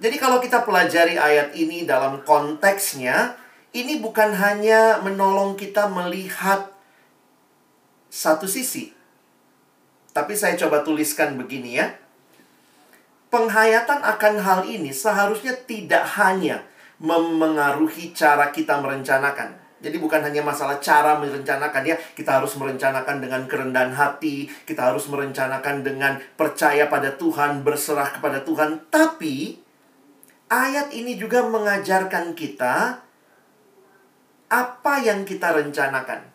Jadi, 0.00 0.16
kalau 0.16 0.40
kita 0.40 0.64
pelajari 0.64 1.20
ayat 1.20 1.52
ini 1.52 1.84
dalam 1.84 2.24
konteksnya, 2.24 3.36
ini 3.76 4.00
bukan 4.00 4.32
hanya 4.32 5.02
menolong 5.04 5.58
kita 5.58 5.90
melihat 5.92 6.72
satu 8.08 8.48
sisi, 8.48 8.90
tapi 10.10 10.34
saya 10.34 10.56
coba 10.56 10.82
tuliskan 10.82 11.36
begini 11.38 11.78
ya 11.78 11.94
penghayatan 13.30 14.02
akan 14.02 14.34
hal 14.42 14.60
ini 14.66 14.90
seharusnya 14.90 15.54
tidak 15.64 16.02
hanya 16.18 16.66
memengaruhi 17.00 18.12
cara 18.12 18.50
kita 18.52 18.76
merencanakan. 18.82 19.56
Jadi 19.80 19.96
bukan 19.96 20.20
hanya 20.20 20.44
masalah 20.44 20.76
cara 20.76 21.16
merencanakan 21.16 21.82
ya, 21.88 21.96
kita 22.12 22.36
harus 22.36 22.52
merencanakan 22.60 23.16
dengan 23.24 23.48
kerendahan 23.48 23.96
hati, 23.96 24.44
kita 24.68 24.92
harus 24.92 25.08
merencanakan 25.08 25.80
dengan 25.80 26.20
percaya 26.36 26.84
pada 26.92 27.16
Tuhan, 27.16 27.64
berserah 27.64 28.12
kepada 28.12 28.44
Tuhan, 28.44 28.92
tapi 28.92 29.56
ayat 30.52 30.92
ini 30.92 31.16
juga 31.16 31.48
mengajarkan 31.48 32.36
kita 32.36 33.00
apa 34.52 34.94
yang 35.00 35.24
kita 35.24 35.48
rencanakan. 35.48 36.28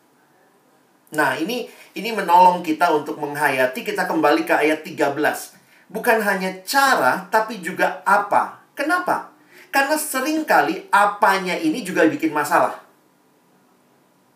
Nah, 1.14 1.38
ini 1.38 1.70
ini 1.94 2.10
menolong 2.18 2.66
kita 2.66 2.90
untuk 2.98 3.22
menghayati 3.22 3.86
kita 3.86 4.10
kembali 4.10 4.42
ke 4.42 4.58
ayat 4.58 4.82
13 4.82 5.55
bukan 5.90 6.22
hanya 6.22 6.52
cara, 6.66 7.28
tapi 7.30 7.62
juga 7.62 8.02
apa. 8.06 8.62
Kenapa? 8.74 9.32
Karena 9.72 10.00
sering 10.00 10.48
kali 10.48 10.88
apanya 10.92 11.56
ini 11.60 11.84
juga 11.84 12.08
bikin 12.08 12.32
masalah. 12.32 12.80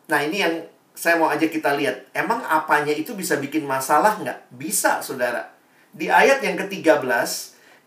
Nah, 0.09 0.19
ini 0.25 0.41
yang 0.41 0.55
saya 0.97 1.15
mau 1.15 1.31
aja 1.31 1.47
kita 1.47 1.77
lihat. 1.79 2.11
Emang 2.11 2.43
apanya 2.43 2.91
itu 2.91 3.15
bisa 3.15 3.39
bikin 3.39 3.63
masalah 3.63 4.19
nggak? 4.19 4.51
Bisa, 4.51 4.99
saudara. 4.99 5.55
Di 5.95 6.11
ayat 6.11 6.43
yang 6.43 6.59
ke-13, 6.59 6.99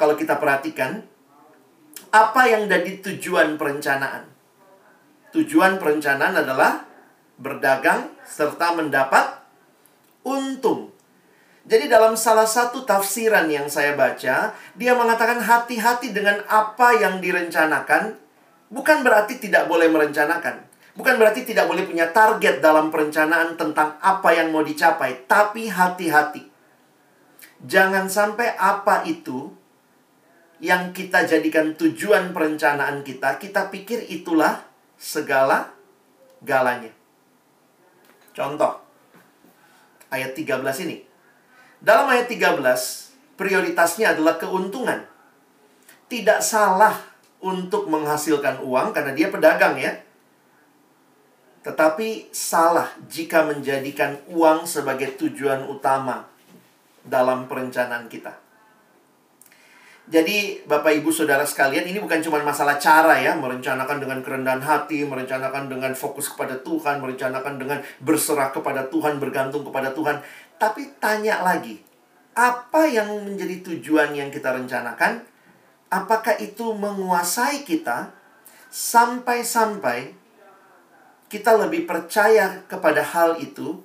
kalau 0.01 0.17
kita 0.17 0.41
perhatikan, 0.41 1.05
apa 2.13 2.43
yang 2.49 2.69
jadi 2.69 3.01
tujuan 3.05 3.61
perencanaan? 3.61 4.29
Tujuan 5.33 5.81
perencanaan 5.81 6.37
adalah 6.41 6.85
berdagang 7.41 8.13
serta 8.25 8.77
mendapat 8.77 9.43
untung. 10.23 10.92
Jadi 11.63 11.87
dalam 11.87 12.19
salah 12.19 12.47
satu 12.47 12.83
tafsiran 12.83 13.47
yang 13.47 13.71
saya 13.71 13.95
baca, 13.95 14.51
dia 14.75 14.93
mengatakan 14.99 15.39
hati-hati 15.39 16.11
dengan 16.11 16.43
apa 16.51 16.99
yang 16.99 17.23
direncanakan, 17.23 18.19
bukan 18.67 19.07
berarti 19.07 19.39
tidak 19.39 19.71
boleh 19.71 19.87
merencanakan. 19.87 20.67
Bukan 20.93 21.17
berarti 21.17 21.47
tidak 21.49 21.71
boleh 21.71 21.89
punya 21.89 22.11
target 22.13 22.61
dalam 22.61 22.93
perencanaan 22.93 23.57
tentang 23.57 23.97
apa 24.03 24.29
yang 24.35 24.53
mau 24.53 24.61
dicapai, 24.61 25.25
tapi 25.25 25.71
hati-hati. 25.71 26.51
Jangan 27.63 28.11
sampai 28.11 28.59
apa 28.59 29.07
itu 29.07 29.55
yang 30.59 30.91
kita 30.91 31.25
jadikan 31.25 31.79
tujuan 31.79 32.35
perencanaan 32.35 33.07
kita, 33.07 33.39
kita 33.39 33.71
pikir 33.71 34.03
itulah 34.11 34.67
segala 34.99 35.73
galanya. 36.43 36.91
Contoh, 38.35 38.83
ayat 40.11 40.35
13 40.35 40.85
ini. 40.87 41.12
Dalam 41.83 42.07
ayat 42.15 42.31
13, 42.31 42.63
prioritasnya 43.35 44.15
adalah 44.15 44.39
keuntungan. 44.39 45.03
Tidak 46.07 46.39
salah 46.39 46.95
untuk 47.43 47.91
menghasilkan 47.91 48.63
uang 48.63 48.95
karena 48.95 49.11
dia 49.11 49.35
pedagang 49.35 49.75
ya. 49.75 49.99
Tetapi 51.67 52.31
salah 52.31 52.87
jika 53.11 53.43
menjadikan 53.43 54.15
uang 54.31 54.63
sebagai 54.63 55.19
tujuan 55.19 55.67
utama 55.67 56.31
dalam 57.03 57.51
perencanaan 57.51 58.07
kita. 58.07 58.39
Jadi 60.11 60.67
Bapak 60.67 60.99
Ibu 60.99 61.15
Saudara 61.15 61.47
sekalian 61.47 61.87
ini 61.87 62.03
bukan 62.03 62.19
cuma 62.27 62.43
masalah 62.43 62.75
cara 62.75 63.23
ya 63.23 63.39
Merencanakan 63.39 64.03
dengan 64.03 64.19
kerendahan 64.19 64.59
hati 64.59 65.07
Merencanakan 65.07 65.71
dengan 65.71 65.95
fokus 65.95 66.27
kepada 66.27 66.59
Tuhan 66.59 66.99
Merencanakan 66.99 67.55
dengan 67.55 67.79
berserah 68.03 68.51
kepada 68.51 68.91
Tuhan 68.91 69.23
Bergantung 69.23 69.63
kepada 69.63 69.95
Tuhan 69.95 70.19
tapi 70.63 70.95
tanya 71.03 71.43
lagi, 71.43 71.83
apa 72.39 72.87
yang 72.87 73.11
menjadi 73.27 73.67
tujuan 73.67 74.15
yang 74.15 74.31
kita 74.31 74.55
rencanakan? 74.55 75.27
Apakah 75.91 76.39
itu 76.39 76.71
menguasai 76.71 77.67
kita 77.67 78.15
sampai-sampai 78.71 80.15
kita 81.27 81.59
lebih 81.59 81.83
percaya 81.83 82.63
kepada 82.71 83.03
hal 83.03 83.43
itu 83.43 83.83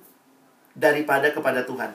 daripada 0.78 1.34
kepada 1.34 1.66
Tuhan? 1.66 1.90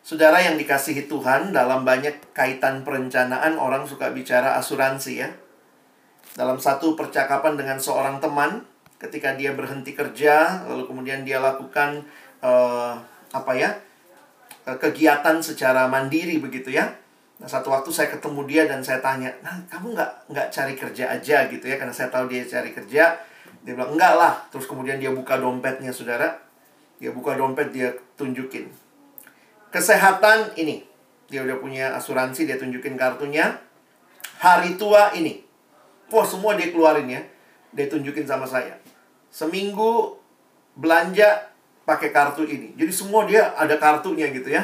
Saudara 0.00 0.40
yang 0.40 0.56
dikasihi 0.56 1.04
Tuhan, 1.04 1.52
dalam 1.52 1.84
banyak 1.84 2.32
kaitan 2.32 2.80
perencanaan 2.80 3.60
orang 3.60 3.84
suka 3.84 4.08
bicara 4.08 4.56
asuransi 4.56 5.20
ya. 5.20 5.28
Dalam 6.32 6.56
satu 6.56 6.96
percakapan 6.96 7.60
dengan 7.60 7.76
seorang 7.76 8.24
teman, 8.24 8.64
ketika 8.96 9.36
dia 9.36 9.52
berhenti 9.52 9.92
kerja, 9.92 10.64
lalu 10.64 10.88
kemudian 10.88 11.28
dia 11.28 11.38
lakukan 11.38 12.08
uh, 12.40 12.96
apa 13.30 13.52
ya 13.54 13.70
uh, 14.66 14.76
kegiatan 14.76 15.40
secara 15.40 15.86
mandiri 15.86 16.40
begitu 16.40 16.72
ya. 16.74 16.92
Nah 17.40 17.48
satu 17.48 17.72
waktu 17.72 17.88
saya 17.88 18.12
ketemu 18.12 18.44
dia 18.44 18.68
dan 18.68 18.84
saya 18.84 19.00
tanya, 19.00 19.32
nah 19.40 19.56
kamu 19.72 19.96
nggak 19.96 20.28
nggak 20.28 20.46
cari 20.52 20.74
kerja 20.76 21.08
aja 21.08 21.48
gitu 21.48 21.64
ya 21.64 21.80
karena 21.80 21.94
saya 21.96 22.12
tahu 22.12 22.28
dia 22.28 22.44
cari 22.44 22.70
kerja. 22.76 23.16
Dia 23.60 23.72
bilang 23.76 23.96
enggak 23.96 24.14
lah. 24.16 24.34
Terus 24.52 24.68
kemudian 24.68 25.00
dia 25.00 25.12
buka 25.12 25.40
dompetnya 25.40 25.92
saudara. 25.92 26.36
Dia 27.00 27.12
buka 27.16 27.36
dompet 27.36 27.72
dia 27.72 27.96
tunjukin. 28.20 28.68
Kesehatan 29.72 30.52
ini 30.60 30.84
dia 31.32 31.44
udah 31.44 31.56
punya 31.60 31.96
asuransi 31.96 32.44
dia 32.44 32.60
tunjukin 32.60 32.96
kartunya. 33.00 33.56
Hari 34.40 34.80
tua 34.80 35.12
ini, 35.12 35.44
wah 36.08 36.24
semua 36.24 36.56
dia 36.56 36.72
keluarin 36.72 37.08
ya. 37.08 37.20
Dia 37.76 37.92
tunjukin 37.92 38.24
sama 38.24 38.48
saya. 38.48 38.80
Seminggu 39.28 40.16
belanja 40.76 41.49
pakai 41.90 42.14
kartu 42.14 42.46
ini. 42.46 42.70
Jadi 42.78 42.92
semua 42.94 43.26
dia 43.26 43.50
ada 43.58 43.74
kartunya 43.74 44.30
gitu 44.30 44.46
ya. 44.46 44.62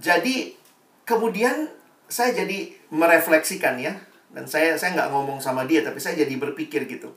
Jadi 0.00 0.56
kemudian 1.04 1.68
saya 2.08 2.32
jadi 2.32 2.72
merefleksikan 2.88 3.76
ya. 3.76 3.92
Dan 4.32 4.48
saya 4.48 4.80
saya 4.80 4.96
nggak 4.96 5.10
ngomong 5.12 5.36
sama 5.44 5.68
dia 5.68 5.84
tapi 5.84 6.00
saya 6.00 6.24
jadi 6.24 6.32
berpikir 6.40 6.88
gitu. 6.88 7.12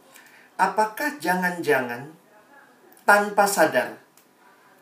Apakah 0.60 1.16
jangan-jangan 1.24 2.12
tanpa 3.08 3.48
sadar 3.48 4.04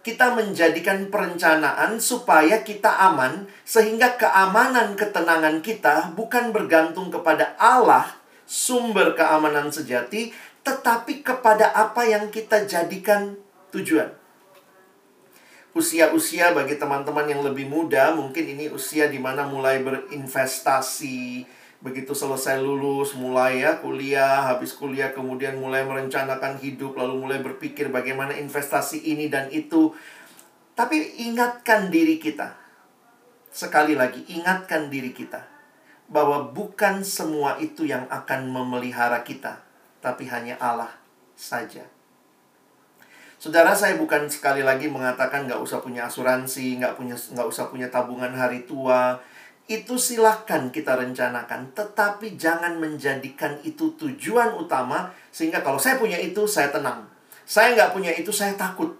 kita 0.01 0.33
menjadikan 0.33 1.13
perencanaan 1.13 2.01
supaya 2.01 2.65
kita 2.65 2.89
aman 2.89 3.45
sehingga 3.61 4.17
keamanan 4.17 4.97
ketenangan 4.97 5.61
kita 5.61 6.17
bukan 6.17 6.49
bergantung 6.49 7.13
kepada 7.13 7.53
Allah 7.61 8.09
sumber 8.49 9.13
keamanan 9.13 9.69
sejati 9.69 10.33
tetapi 10.65 11.21
kepada 11.21 11.69
apa 11.77 12.01
yang 12.09 12.33
kita 12.33 12.65
jadikan 12.65 13.37
tujuan 13.69 14.20
usia-usia 15.71 16.51
bagi 16.51 16.75
teman-teman 16.75 17.31
yang 17.31 17.41
lebih 17.47 17.67
muda 17.67 18.11
mungkin 18.11 18.43
ini 18.43 18.67
usia 18.67 19.07
di 19.07 19.19
mana 19.19 19.47
mulai 19.47 19.79
berinvestasi 19.79 21.47
begitu 21.81 22.13
selesai 22.13 22.61
lulus 22.61 23.17
mulai 23.17 23.65
ya 23.65 23.81
kuliah 23.81 24.53
habis 24.53 24.77
kuliah 24.77 25.09
kemudian 25.15 25.57
mulai 25.57 25.81
merencanakan 25.81 26.61
hidup 26.61 26.93
lalu 26.93 27.25
mulai 27.25 27.39
berpikir 27.41 27.89
bagaimana 27.89 28.37
investasi 28.37 29.01
ini 29.01 29.31
dan 29.31 29.49
itu. 29.49 29.95
Tapi 30.77 31.25
ingatkan 31.25 31.91
diri 31.91 32.21
kita 32.21 32.61
sekali 33.51 33.99
lagi 33.99 34.23
ingatkan 34.31 34.87
diri 34.87 35.11
kita 35.11 35.43
bahwa 36.07 36.51
bukan 36.55 37.03
semua 37.03 37.59
itu 37.59 37.83
yang 37.83 38.07
akan 38.07 38.47
memelihara 38.47 39.27
kita 39.27 39.59
tapi 39.99 40.23
hanya 40.31 40.55
Allah 40.55 40.91
saja 41.35 41.83
Saudara 43.41 43.73
saya 43.73 43.97
bukan 43.97 44.29
sekali 44.29 44.61
lagi 44.61 44.85
mengatakan 44.85 45.49
nggak 45.49 45.65
usah 45.65 45.81
punya 45.81 46.05
asuransi, 46.05 46.77
nggak 46.77 46.93
punya 46.93 47.17
nggak 47.17 47.47
usah 47.49 47.73
punya 47.73 47.89
tabungan 47.89 48.29
hari 48.37 48.69
tua. 48.69 49.17
Itu 49.65 49.97
silahkan 49.97 50.69
kita 50.69 50.93
rencanakan, 50.93 51.73
tetapi 51.73 52.37
jangan 52.37 52.77
menjadikan 52.77 53.57
itu 53.65 53.97
tujuan 53.97 54.53
utama 54.53 55.09
sehingga 55.33 55.65
kalau 55.65 55.81
saya 55.81 55.97
punya 55.97 56.21
itu 56.21 56.45
saya 56.45 56.69
tenang. 56.69 57.09
Saya 57.41 57.73
nggak 57.73 57.97
punya 57.97 58.13
itu 58.13 58.29
saya 58.29 58.53
takut. 58.53 58.93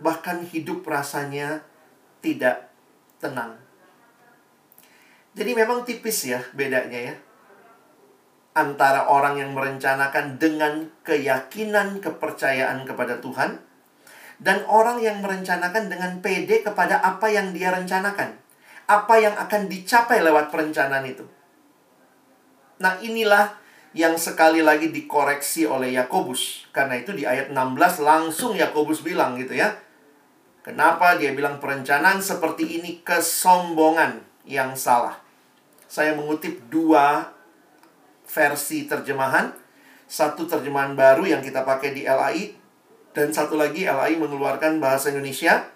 Bahkan 0.00 0.48
hidup 0.48 0.88
rasanya 0.88 1.60
tidak 2.24 2.72
tenang. 3.20 3.60
Jadi 5.36 5.52
memang 5.52 5.84
tipis 5.84 6.32
ya 6.32 6.40
bedanya 6.56 7.12
ya 7.12 7.14
antara 8.56 9.04
orang 9.12 9.36
yang 9.36 9.52
merencanakan 9.52 10.40
dengan 10.40 10.88
keyakinan 11.04 12.00
kepercayaan 12.00 12.88
kepada 12.88 13.20
Tuhan 13.20 13.71
dan 14.42 14.66
orang 14.66 14.98
yang 14.98 15.22
merencanakan 15.22 15.86
dengan 15.86 16.18
pede 16.18 16.66
kepada 16.66 16.98
apa 16.98 17.30
yang 17.30 17.54
dia 17.54 17.70
rencanakan. 17.70 18.34
Apa 18.90 19.14
yang 19.22 19.38
akan 19.38 19.70
dicapai 19.70 20.18
lewat 20.18 20.50
perencanaan 20.50 21.06
itu. 21.06 21.22
Nah, 22.82 22.98
inilah 22.98 23.54
yang 23.94 24.18
sekali 24.18 24.58
lagi 24.58 24.90
dikoreksi 24.90 25.70
oleh 25.70 25.94
Yakobus. 25.94 26.66
Karena 26.74 26.98
itu 26.98 27.14
di 27.14 27.22
ayat 27.22 27.54
16 27.54 28.02
langsung 28.02 28.58
Yakobus 28.58 29.06
bilang 29.06 29.38
gitu 29.38 29.54
ya. 29.54 29.78
Kenapa 30.66 31.14
dia 31.14 31.30
bilang 31.30 31.62
perencanaan 31.62 32.18
seperti 32.18 32.82
ini 32.82 32.98
kesombongan 33.06 34.18
yang 34.42 34.74
salah. 34.74 35.22
Saya 35.86 36.18
mengutip 36.18 36.66
dua 36.66 37.30
versi 38.26 38.90
terjemahan. 38.90 39.54
Satu 40.10 40.44
terjemahan 40.44 40.98
baru 40.98 41.24
yang 41.24 41.40
kita 41.40 41.62
pakai 41.62 41.94
di 41.94 42.02
LAI 42.04 42.61
dan 43.12 43.28
satu 43.32 43.60
lagi 43.60 43.84
LAI 43.84 44.16
mengeluarkan 44.16 44.80
bahasa 44.80 45.12
Indonesia 45.12 45.68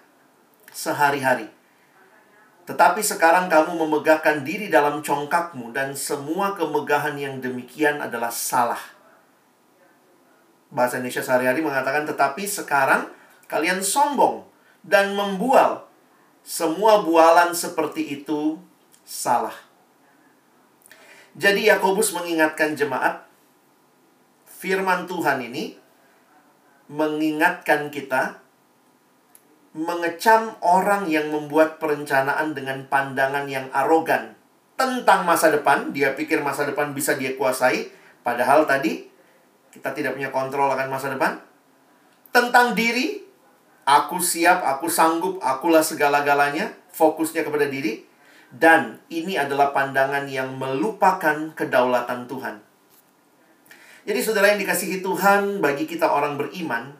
sehari-hari. 0.73 1.49
Tetapi 2.67 2.99
sekarang 2.99 3.47
kamu 3.47 3.79
memegahkan 3.87 4.43
diri 4.43 4.67
dalam 4.67 4.99
congkakmu 4.99 5.71
dan 5.71 5.95
semua 5.95 6.51
kemegahan 6.57 7.15
yang 7.15 7.39
demikian 7.39 8.03
adalah 8.03 8.33
salah. 8.33 8.81
Bahasa 10.67 10.99
Indonesia 10.99 11.23
sehari-hari 11.23 11.63
mengatakan 11.63 12.03
tetapi 12.03 12.43
sekarang 12.43 13.07
kalian 13.47 13.79
sombong 13.79 14.43
dan 14.83 15.15
membual. 15.15 15.87
Semua 16.43 17.03
bualan 17.03 17.51
seperti 17.51 18.19
itu 18.19 18.59
salah. 19.03 19.55
Jadi 21.35 21.67
Yakobus 21.67 22.11
mengingatkan 22.15 22.75
jemaat 22.75 23.27
firman 24.47 25.07
Tuhan 25.07 25.43
ini 25.43 25.75
mengingatkan 26.87 27.91
kita 27.91 28.39
mengecam 29.77 30.57
orang 30.65 31.05
yang 31.05 31.29
membuat 31.29 31.77
perencanaan 31.77 32.57
dengan 32.57 32.87
pandangan 32.89 33.45
yang 33.45 33.69
arogan 33.75 34.33
tentang 34.73 35.27
masa 35.27 35.53
depan. 35.53 35.93
Dia 35.93 36.17
pikir 36.17 36.41
masa 36.41 36.65
depan 36.65 36.97
bisa 36.97 37.13
dia 37.13 37.37
kuasai, 37.37 37.91
padahal 38.25 38.65
tadi 38.65 39.05
kita 39.69 39.93
tidak 39.93 40.17
punya 40.17 40.33
kontrol 40.33 40.71
akan 40.73 40.87
masa 40.89 41.13
depan. 41.13 41.37
Tentang 42.33 42.73
diri, 42.73 43.21
aku 43.85 44.17
siap, 44.17 44.65
aku 44.65 44.89
sanggup, 44.89 45.37
akulah 45.43 45.85
segala-galanya, 45.85 46.73
fokusnya 46.93 47.45
kepada 47.45 47.69
diri. 47.69 48.05
Dan 48.47 49.03
ini 49.11 49.35
adalah 49.35 49.75
pandangan 49.75 50.23
yang 50.31 50.55
melupakan 50.55 51.51
kedaulatan 51.51 52.31
Tuhan. 52.31 52.66
Jadi 54.07 54.23
saudara 54.23 54.55
yang 54.55 54.59
dikasihi 54.63 55.03
Tuhan, 55.03 55.59
bagi 55.59 55.83
kita 55.83 56.07
orang 56.07 56.39
beriman, 56.39 56.95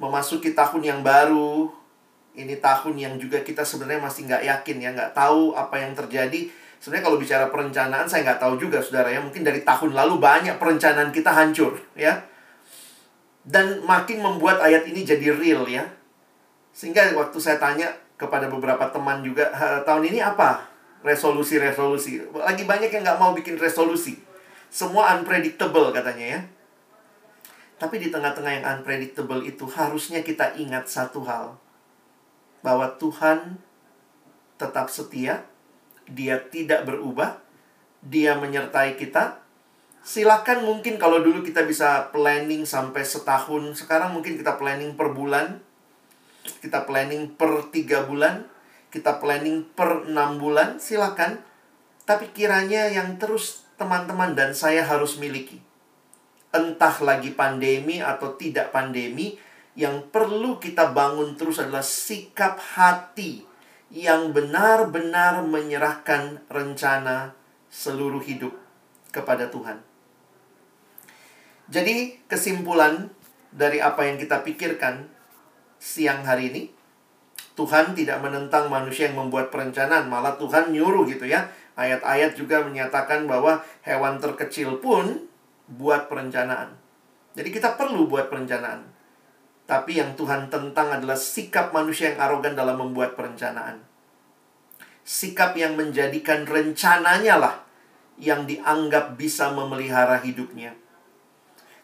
memasuki 0.00 0.56
tahun 0.56 0.80
yang 0.80 1.00
baru, 1.04 1.68
ini 2.32 2.56
tahun 2.56 2.96
yang 2.96 3.14
juga 3.20 3.44
kita 3.44 3.60
sebenarnya 3.60 4.00
masih 4.00 4.24
nggak 4.24 4.40
yakin 4.40 4.76
ya, 4.80 4.90
nggak 4.96 5.12
tahu 5.12 5.52
apa 5.52 5.76
yang 5.76 5.92
terjadi. 5.92 6.48
Sebenarnya 6.80 7.04
kalau 7.12 7.18
bicara 7.20 7.44
perencanaan, 7.52 8.08
saya 8.08 8.24
nggak 8.24 8.40
tahu 8.40 8.56
juga 8.56 8.80
saudara 8.80 9.12
ya. 9.12 9.20
Mungkin 9.20 9.44
dari 9.44 9.60
tahun 9.60 9.92
lalu 9.92 10.16
banyak 10.16 10.56
perencanaan 10.56 11.12
kita 11.12 11.28
hancur 11.28 11.76
ya. 11.92 12.24
Dan 13.44 13.84
makin 13.84 14.24
membuat 14.24 14.64
ayat 14.64 14.88
ini 14.88 15.04
jadi 15.04 15.28
real 15.36 15.68
ya. 15.68 15.84
Sehingga 16.72 17.04
waktu 17.20 17.36
saya 17.36 17.60
tanya 17.60 17.92
kepada 18.16 18.48
beberapa 18.48 18.88
teman 18.88 19.20
juga, 19.20 19.52
tahun 19.84 20.08
ini 20.08 20.24
apa 20.24 20.64
resolusi-resolusi? 21.04 22.32
Lagi 22.32 22.64
banyak 22.64 22.88
yang 22.96 23.04
nggak 23.04 23.20
mau 23.20 23.36
bikin 23.36 23.60
resolusi 23.60 24.27
semua 24.68 25.16
unpredictable 25.16 25.90
katanya 25.90 26.26
ya. 26.38 26.40
Tapi 27.78 28.02
di 28.02 28.10
tengah-tengah 28.10 28.52
yang 28.58 28.66
unpredictable 28.78 29.46
itu 29.46 29.64
harusnya 29.70 30.26
kita 30.26 30.58
ingat 30.58 30.90
satu 30.90 31.22
hal. 31.24 31.56
Bahwa 32.60 32.90
Tuhan 32.98 33.62
tetap 34.58 34.90
setia, 34.90 35.46
dia 36.10 36.42
tidak 36.50 36.82
berubah, 36.84 37.38
dia 38.02 38.34
menyertai 38.34 38.98
kita. 38.98 39.38
Silakan 40.02 40.66
mungkin 40.66 40.98
kalau 40.98 41.22
dulu 41.22 41.46
kita 41.46 41.62
bisa 41.62 42.10
planning 42.10 42.66
sampai 42.66 43.06
setahun, 43.06 43.78
sekarang 43.78 44.10
mungkin 44.10 44.34
kita 44.34 44.58
planning 44.58 44.98
per 44.98 45.14
bulan, 45.14 45.62
kita 46.58 46.82
planning 46.82 47.38
per 47.38 47.70
tiga 47.70 48.02
bulan, 48.02 48.42
kita 48.90 49.22
planning 49.22 49.62
per 49.78 50.10
enam 50.10 50.42
bulan, 50.42 50.82
silakan. 50.82 51.38
Tapi 52.08 52.32
kiranya 52.34 52.88
yang 52.88 53.20
terus 53.20 53.67
teman-teman 53.78 54.34
dan 54.34 54.52
saya 54.52 54.82
harus 54.84 55.16
miliki. 55.16 55.62
Entah 56.50 56.98
lagi 57.00 57.30
pandemi 57.32 58.02
atau 58.02 58.34
tidak 58.34 58.74
pandemi, 58.74 59.38
yang 59.78 60.10
perlu 60.10 60.58
kita 60.58 60.90
bangun 60.90 61.38
terus 61.38 61.62
adalah 61.62 61.86
sikap 61.86 62.58
hati 62.58 63.46
yang 63.94 64.34
benar-benar 64.34 65.46
menyerahkan 65.46 66.42
rencana 66.50 67.38
seluruh 67.70 68.20
hidup 68.20 68.52
kepada 69.14 69.48
Tuhan. 69.48 69.80
Jadi, 71.68 72.26
kesimpulan 72.26 73.12
dari 73.54 73.78
apa 73.78 74.08
yang 74.08 74.18
kita 74.18 74.42
pikirkan 74.42 75.08
siang 75.78 76.24
hari 76.26 76.50
ini, 76.50 76.62
Tuhan 77.54 77.94
tidak 77.94 78.18
menentang 78.24 78.70
manusia 78.72 79.10
yang 79.10 79.20
membuat 79.20 79.52
perencanaan, 79.52 80.10
malah 80.10 80.34
Tuhan 80.40 80.74
nyuruh 80.74 81.06
gitu 81.06 81.28
ya. 81.28 81.46
Ayat-ayat 81.78 82.34
juga 82.34 82.66
menyatakan 82.66 83.30
bahwa 83.30 83.62
hewan 83.86 84.18
terkecil 84.18 84.82
pun 84.82 85.30
buat 85.70 86.10
perencanaan. 86.10 86.74
Jadi 87.38 87.54
kita 87.54 87.78
perlu 87.78 88.10
buat 88.10 88.26
perencanaan. 88.26 88.82
Tapi 89.62 90.02
yang 90.02 90.18
Tuhan 90.18 90.50
tentang 90.50 90.90
adalah 90.90 91.14
sikap 91.14 91.70
manusia 91.70 92.10
yang 92.10 92.18
arogan 92.18 92.58
dalam 92.58 92.82
membuat 92.82 93.14
perencanaan. 93.14 93.78
Sikap 95.06 95.54
yang 95.54 95.78
menjadikan 95.78 96.42
rencananya 96.42 97.38
lah 97.38 97.56
yang 98.18 98.42
dianggap 98.42 99.14
bisa 99.14 99.54
memelihara 99.54 100.18
hidupnya. 100.18 100.74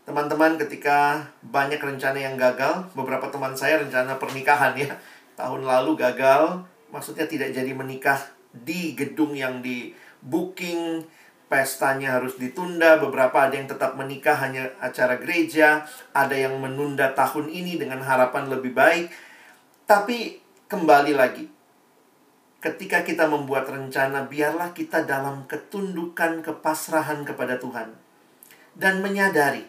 Teman-teman, 0.03 0.59
ketika 0.59 1.23
banyak 1.47 1.79
rencana 1.79 2.19
yang 2.19 2.35
gagal, 2.35 2.91
beberapa 2.99 3.31
teman 3.31 3.55
saya 3.55 3.79
rencana 3.79 4.19
pernikahan 4.19 4.75
ya, 4.75 4.99
tahun 5.39 5.63
lalu 5.63 5.97
gagal, 5.97 6.67
maksudnya 6.91 7.31
tidak 7.31 7.55
jadi 7.55 7.71
menikah 7.73 8.34
di 8.63 8.95
gedung 8.95 9.35
yang 9.35 9.59
di 9.59 9.91
booking 10.23 11.03
pestanya 11.51 12.17
harus 12.19 12.39
ditunda 12.41 12.97
beberapa 13.03 13.47
ada 13.47 13.55
yang 13.55 13.69
tetap 13.69 13.99
menikah 13.99 14.35
hanya 14.39 14.73
acara 14.81 15.21
gereja 15.21 15.85
ada 16.17 16.33
yang 16.33 16.57
menunda 16.57 17.13
tahun 17.13 17.51
ini 17.51 17.77
dengan 17.77 18.01
harapan 18.01 18.49
lebih 18.49 18.73
baik. 18.73 19.11
Tapi 19.85 20.41
kembali 20.71 21.13
lagi 21.13 21.45
ketika 22.65 23.05
kita 23.05 23.29
membuat 23.29 23.69
rencana 23.69 24.25
biarlah 24.25 24.73
kita 24.73 25.05
dalam 25.05 25.45
ketundukan 25.45 26.41
kepasrahan 26.41 27.27
kepada 27.27 27.61
Tuhan. 27.61 27.93
Dan 28.75 29.05
menyadari 29.05 29.63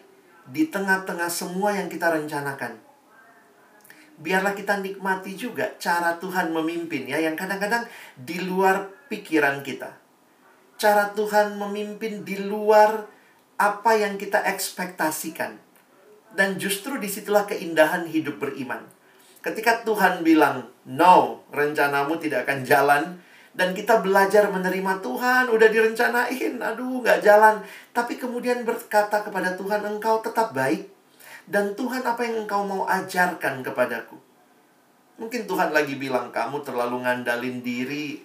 di 0.50 0.66
tengah-tengah 0.66 1.30
semua 1.30 1.74
yang 1.74 1.86
kita 1.86 2.10
rencanakan 2.10 2.85
biarlah 4.16 4.56
kita 4.56 4.80
nikmati 4.80 5.36
juga 5.36 5.76
cara 5.76 6.16
Tuhan 6.16 6.52
memimpin 6.52 7.04
ya 7.04 7.20
yang 7.20 7.36
kadang-kadang 7.36 7.84
di 8.16 8.40
luar 8.40 8.88
pikiran 9.12 9.60
kita. 9.60 9.92
Cara 10.76 11.12
Tuhan 11.12 11.56
memimpin 11.56 12.24
di 12.24 12.36
luar 12.40 13.08
apa 13.56 13.96
yang 13.96 14.20
kita 14.20 14.44
ekspektasikan. 14.44 15.56
Dan 16.36 16.60
justru 16.60 17.00
di 17.00 17.08
situlah 17.08 17.48
keindahan 17.48 18.04
hidup 18.04 18.36
beriman. 18.36 18.84
Ketika 19.40 19.80
Tuhan 19.88 20.20
bilang, 20.20 20.68
no, 20.84 21.46
rencanamu 21.48 22.20
tidak 22.20 22.44
akan 22.44 22.60
jalan. 22.66 23.04
Dan 23.56 23.72
kita 23.72 24.04
belajar 24.04 24.52
menerima 24.52 25.00
Tuhan, 25.00 25.48
udah 25.48 25.68
direncanain, 25.72 26.60
aduh 26.60 27.00
gak 27.00 27.24
jalan. 27.24 27.64
Tapi 27.96 28.20
kemudian 28.20 28.68
berkata 28.68 29.24
kepada 29.24 29.56
Tuhan, 29.56 29.80
engkau 29.80 30.20
tetap 30.20 30.52
baik 30.52 30.95
dan 31.46 31.78
Tuhan 31.78 32.02
apa 32.02 32.26
yang 32.26 32.46
engkau 32.46 32.66
mau 32.66 32.82
ajarkan 32.90 33.62
kepadaku? 33.62 34.18
Mungkin 35.16 35.46
Tuhan 35.46 35.70
lagi 35.70 35.94
bilang 35.96 36.34
kamu 36.34 36.66
terlalu 36.66 37.06
ngandalin 37.06 37.62
diri, 37.62 38.20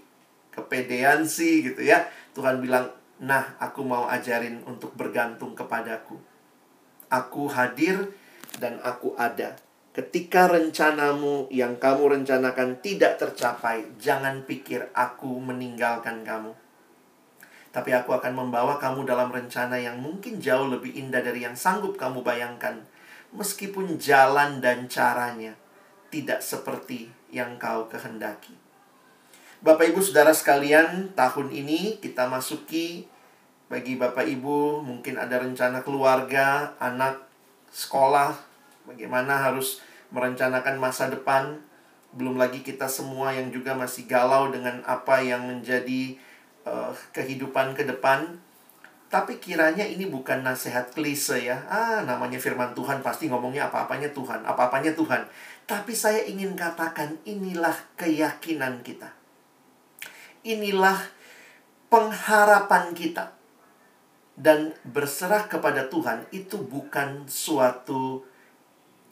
kepedean 0.52 1.24
sih 1.24 1.64
gitu 1.64 1.86
ya. 1.86 2.10
Tuhan 2.36 2.60
bilang, 2.60 2.92
nah 3.22 3.56
aku 3.62 3.86
mau 3.86 4.10
ajarin 4.10 4.66
untuk 4.68 4.92
bergantung 4.98 5.56
kepadaku. 5.56 6.20
Aku 7.08 7.48
hadir 7.48 8.12
dan 8.60 8.82
aku 8.84 9.16
ada. 9.16 9.56
Ketika 9.92 10.48
rencanamu 10.48 11.52
yang 11.52 11.76
kamu 11.76 12.16
rencanakan 12.20 12.80
tidak 12.80 13.20
tercapai, 13.20 13.84
jangan 14.00 14.48
pikir 14.48 14.88
aku 14.96 15.36
meninggalkan 15.40 16.24
kamu. 16.24 16.56
Tapi 17.72 17.92
aku 17.96 18.16
akan 18.16 18.36
membawa 18.36 18.80
kamu 18.80 19.08
dalam 19.08 19.32
rencana 19.32 19.80
yang 19.80 20.00
mungkin 20.00 20.40
jauh 20.44 20.68
lebih 20.68 20.96
indah 20.96 21.24
dari 21.24 21.44
yang 21.44 21.56
sanggup 21.56 21.96
kamu 21.96 22.24
bayangkan. 22.24 22.84
Meskipun 23.32 23.96
jalan 23.96 24.60
dan 24.60 24.92
caranya 24.92 25.56
tidak 26.12 26.44
seperti 26.44 27.08
yang 27.32 27.56
kau 27.56 27.88
kehendaki. 27.88 28.54
Bapak 29.64 29.94
Ibu 29.94 30.04
Saudara 30.04 30.36
sekalian, 30.36 31.16
tahun 31.16 31.54
ini 31.54 32.02
kita 32.04 32.28
masuki 32.28 33.08
bagi 33.72 33.96
Bapak 33.96 34.28
Ibu 34.28 34.84
mungkin 34.84 35.16
ada 35.16 35.40
rencana 35.40 35.80
keluarga, 35.80 36.76
anak, 36.76 37.24
sekolah, 37.72 38.36
bagaimana 38.84 39.40
harus 39.40 39.80
merencanakan 40.12 40.76
masa 40.76 41.08
depan. 41.08 41.56
Belum 42.12 42.36
lagi 42.36 42.60
kita 42.60 42.92
semua 42.92 43.32
yang 43.32 43.48
juga 43.48 43.72
masih 43.72 44.04
galau 44.12 44.52
dengan 44.52 44.84
apa 44.84 45.24
yang 45.24 45.48
menjadi 45.48 46.20
uh, 46.68 46.92
kehidupan 47.16 47.72
ke 47.72 47.88
depan. 47.88 48.44
Tapi 49.12 49.44
kiranya 49.44 49.84
ini 49.84 50.08
bukan 50.08 50.40
nasihat 50.40 50.88
klise 50.96 51.44
ya. 51.44 51.68
Ah, 51.68 52.00
namanya 52.08 52.40
firman 52.40 52.72
Tuhan 52.72 53.04
pasti 53.04 53.28
ngomongnya 53.28 53.68
apa-apanya 53.68 54.08
Tuhan, 54.16 54.48
apa-apanya 54.48 54.96
Tuhan. 54.96 55.28
Tapi 55.68 55.92
saya 55.92 56.24
ingin 56.24 56.56
katakan 56.56 57.20
inilah 57.28 57.76
keyakinan 58.00 58.80
kita. 58.88 59.12
Inilah 60.48 60.96
pengharapan 61.92 62.96
kita. 62.96 63.36
Dan 64.32 64.72
berserah 64.88 65.44
kepada 65.52 65.92
Tuhan 65.92 66.32
itu 66.32 66.56
bukan 66.64 67.28
suatu 67.28 68.24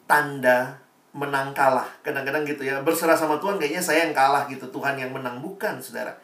tanda 0.08 0.80
menang 1.12 1.52
kalah. 1.52 1.86
Kadang-kadang 2.00 2.48
gitu 2.48 2.64
ya, 2.64 2.80
berserah 2.80 3.20
sama 3.20 3.36
Tuhan 3.36 3.60
kayaknya 3.60 3.84
saya 3.84 4.08
yang 4.08 4.16
kalah 4.16 4.48
gitu, 4.48 4.64
Tuhan 4.72 4.96
yang 4.96 5.12
menang. 5.12 5.44
Bukan, 5.44 5.76
saudara. 5.84 6.16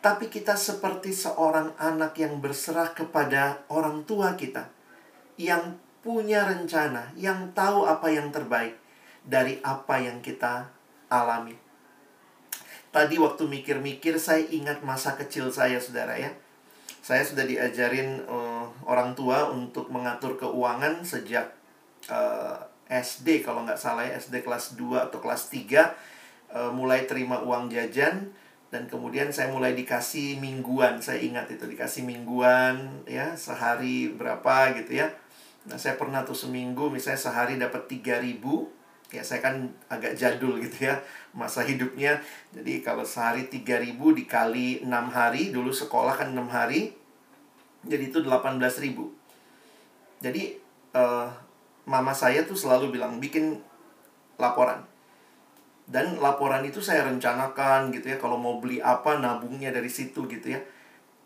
Tapi 0.00 0.32
kita 0.32 0.56
seperti 0.56 1.12
seorang 1.12 1.76
anak 1.76 2.16
yang 2.16 2.40
berserah 2.40 2.96
kepada 2.96 3.64
orang 3.68 4.08
tua 4.08 4.32
kita. 4.32 4.72
Yang 5.36 5.76
punya 6.00 6.48
rencana, 6.48 7.12
yang 7.20 7.52
tahu 7.52 7.84
apa 7.84 8.08
yang 8.08 8.32
terbaik 8.32 8.80
dari 9.28 9.60
apa 9.60 10.00
yang 10.00 10.24
kita 10.24 10.72
alami. 11.12 11.52
Tadi 12.90 13.20
waktu 13.20 13.44
mikir-mikir 13.44 14.16
saya 14.16 14.42
ingat 14.48 14.80
masa 14.80 15.14
kecil 15.20 15.52
saya, 15.52 15.76
saudara 15.76 16.16
ya. 16.16 16.32
Saya 17.04 17.20
sudah 17.20 17.44
diajarin 17.44 18.24
uh, 18.24 18.66
orang 18.88 19.12
tua 19.12 19.52
untuk 19.52 19.92
mengatur 19.92 20.40
keuangan 20.40 21.04
sejak 21.04 21.52
uh, 22.08 22.56
SD 22.90 23.46
kalau 23.46 23.62
nggak 23.62 23.78
salah 23.78 24.02
ya 24.02 24.18
SD 24.18 24.42
kelas 24.42 24.74
2 24.74 25.06
atau 25.08 25.22
kelas 25.22 25.46
3 25.48 25.62
uh, 25.62 25.86
eh, 26.50 26.70
mulai 26.74 27.06
terima 27.06 27.38
uang 27.38 27.70
jajan 27.70 28.34
dan 28.70 28.86
kemudian 28.86 29.34
saya 29.34 29.50
mulai 29.50 29.74
dikasih 29.74 30.38
mingguan 30.38 31.02
saya 31.02 31.18
ingat 31.18 31.50
itu 31.50 31.66
dikasih 31.66 32.06
mingguan 32.06 33.02
ya 33.06 33.34
sehari 33.34 34.14
berapa 34.14 34.74
gitu 34.78 35.02
ya. 35.02 35.10
Nah 35.66 35.76
saya 35.76 35.98
pernah 36.00 36.22
tuh 36.22 36.38
seminggu 36.38 36.88
misalnya 36.88 37.20
sehari 37.20 37.58
dapat 37.58 37.90
3000 37.90 38.40
ya 39.10 39.26
saya 39.26 39.42
kan 39.42 39.66
agak 39.90 40.14
jadul 40.14 40.62
gitu 40.62 40.86
ya 40.86 41.02
masa 41.34 41.66
hidupnya. 41.66 42.22
Jadi 42.54 42.80
kalau 42.80 43.02
sehari 43.02 43.50
3000 43.50 43.94
dikali 43.94 44.86
6 44.86 44.90
hari 45.10 45.50
dulu 45.50 45.74
sekolah 45.74 46.14
kan 46.14 46.30
6 46.30 46.46
hari 46.46 46.94
jadi 47.80 48.12
itu 48.12 48.20
18000 48.20 49.20
jadi 50.20 50.60
uh, 50.92 51.32
mama 51.88 52.12
saya 52.12 52.44
tuh 52.44 52.54
selalu 52.54 53.00
bilang 53.00 53.16
bikin 53.18 53.56
laporan. 54.36 54.84
Dan 55.90 56.22
laporan 56.22 56.62
itu 56.62 56.78
saya 56.78 57.02
rencanakan 57.02 57.90
gitu 57.90 58.14
ya 58.14 58.16
kalau 58.22 58.38
mau 58.38 58.62
beli 58.62 58.78
apa 58.78 59.18
nabungnya 59.18 59.74
dari 59.74 59.90
situ 59.90 60.30
gitu 60.30 60.54
ya. 60.54 60.62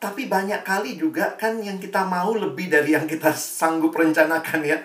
Tapi 0.01 0.25
banyak 0.25 0.65
kali 0.65 0.97
juga 0.97 1.37
kan 1.37 1.61
yang 1.61 1.77
kita 1.77 2.09
mau 2.09 2.33
lebih 2.33 2.73
dari 2.73 2.97
yang 2.97 3.05
kita 3.05 3.29
sanggup 3.37 3.93
rencanakan 3.93 4.65
ya. 4.65 4.81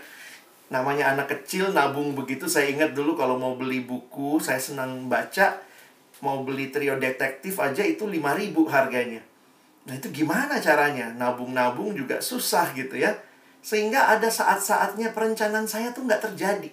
Namanya 0.68 1.16
anak 1.16 1.32
kecil 1.32 1.72
nabung 1.72 2.12
begitu 2.12 2.46
saya 2.52 2.68
ingat 2.68 2.92
dulu 2.92 3.16
kalau 3.16 3.40
mau 3.40 3.56
beli 3.56 3.88
buku 3.88 4.44
saya 4.44 4.60
senang 4.60 5.08
baca 5.08 5.64
mau 6.20 6.44
beli 6.44 6.68
trio 6.68 7.00
detektif 7.00 7.56
aja 7.64 7.80
itu 7.80 8.04
5000 8.04 8.52
harganya. 8.68 9.24
Nah 9.88 9.96
itu 9.96 10.12
gimana 10.12 10.60
caranya? 10.60 11.16
Nabung-nabung 11.16 11.96
juga 11.96 12.20
susah 12.20 12.76
gitu 12.76 13.00
ya 13.00 13.16
sehingga 13.60 14.12
ada 14.12 14.28
saat-saatnya 14.32 15.12
perencanaan 15.12 15.68
saya 15.68 15.92
tuh 15.92 16.08
nggak 16.08 16.32
terjadi. 16.32 16.72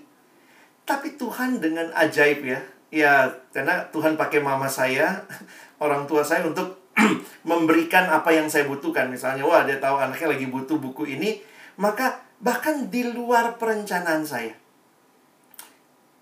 Tapi 0.86 1.18
Tuhan 1.18 1.58
dengan 1.58 1.90
ajaib 1.94 2.46
ya. 2.46 2.62
Ya, 2.90 3.29
karena 3.51 3.87
Tuhan 3.90 4.14
pakai 4.14 4.38
mama 4.40 4.70
saya, 4.70 5.27
orang 5.85 6.07
tua 6.07 6.22
saya 6.22 6.46
untuk 6.46 6.79
memberikan 7.51 8.09
apa 8.09 8.33
yang 8.33 8.46
saya 8.46 8.64
butuhkan. 8.64 9.11
Misalnya, 9.11 9.42
wah 9.42 9.66
dia 9.66 9.77
tahu 9.83 9.99
anaknya 9.99 10.37
lagi 10.37 10.46
butuh 10.46 10.79
buku 10.79 11.07
ini, 11.18 11.42
maka 11.77 12.22
bahkan 12.38 12.88
di 12.88 13.05
luar 13.11 13.59
perencanaan 13.59 14.22
saya. 14.22 14.55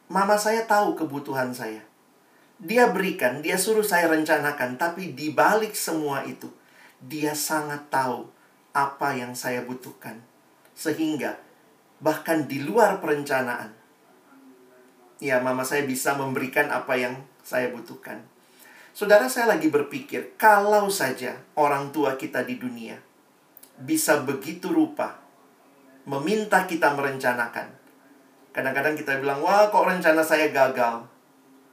Mama 0.09 0.37
saya 0.37 0.65
tahu 0.65 0.97
kebutuhan 0.97 1.53
saya. 1.53 1.83
Dia 2.61 2.89
berikan, 2.89 3.43
dia 3.43 3.59
suruh 3.59 3.85
saya 3.85 4.09
rencanakan, 4.09 4.79
tapi 4.79 5.13
di 5.13 5.35
balik 5.35 5.75
semua 5.75 6.23
itu, 6.25 6.49
dia 7.03 7.35
sangat 7.35 7.91
tahu 7.91 8.31
apa 8.75 9.15
yang 9.15 9.37
saya 9.37 9.63
butuhkan 9.63 10.23
sehingga 10.75 11.39
bahkan 12.03 12.51
di 12.51 12.61
luar 12.61 12.99
perencanaan, 12.99 13.71
ya 15.25 15.41
mama 15.41 15.65
saya 15.65 15.89
bisa 15.89 16.13
memberikan 16.21 16.69
apa 16.69 17.01
yang 17.01 17.17
saya 17.41 17.73
butuhkan. 17.73 18.21
Saudara 18.93 19.25
saya 19.33 19.57
lagi 19.57 19.73
berpikir, 19.73 20.37
kalau 20.37 20.93
saja 20.93 21.41
orang 21.57 21.97
tua 21.97 22.21
kita 22.21 22.45
di 22.45 22.61
dunia 22.61 23.01
bisa 23.81 24.23
begitu 24.23 24.71
rupa 24.71 25.19
meminta 26.05 26.69
kita 26.69 26.93
merencanakan. 26.93 27.73
Kadang-kadang 28.55 28.95
kita 28.95 29.19
bilang, 29.19 29.41
wah 29.43 29.67
kok 29.73 29.89
rencana 29.89 30.21
saya 30.21 30.53
gagal. 30.53 31.09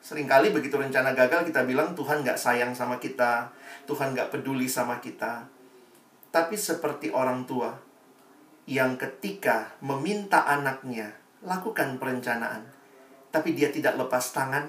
Seringkali 0.01 0.49
begitu 0.49 0.81
rencana 0.81 1.13
gagal 1.13 1.45
kita 1.45 1.61
bilang 1.67 1.93
Tuhan 1.93 2.25
gak 2.25 2.39
sayang 2.41 2.73
sama 2.73 2.97
kita, 2.97 3.53
Tuhan 3.85 4.17
gak 4.17 4.33
peduli 4.33 4.65
sama 4.65 4.97
kita. 4.97 5.45
Tapi 6.33 6.57
seperti 6.57 7.13
orang 7.13 7.45
tua, 7.45 7.75
yang 8.65 8.97
ketika 8.97 9.77
meminta 9.83 10.41
anaknya 10.47 11.13
lakukan 11.45 12.01
perencanaan, 12.01 12.80
tapi 13.31 13.55
dia 13.55 13.71
tidak 13.71 13.95
lepas 13.95 14.35
tangan, 14.35 14.67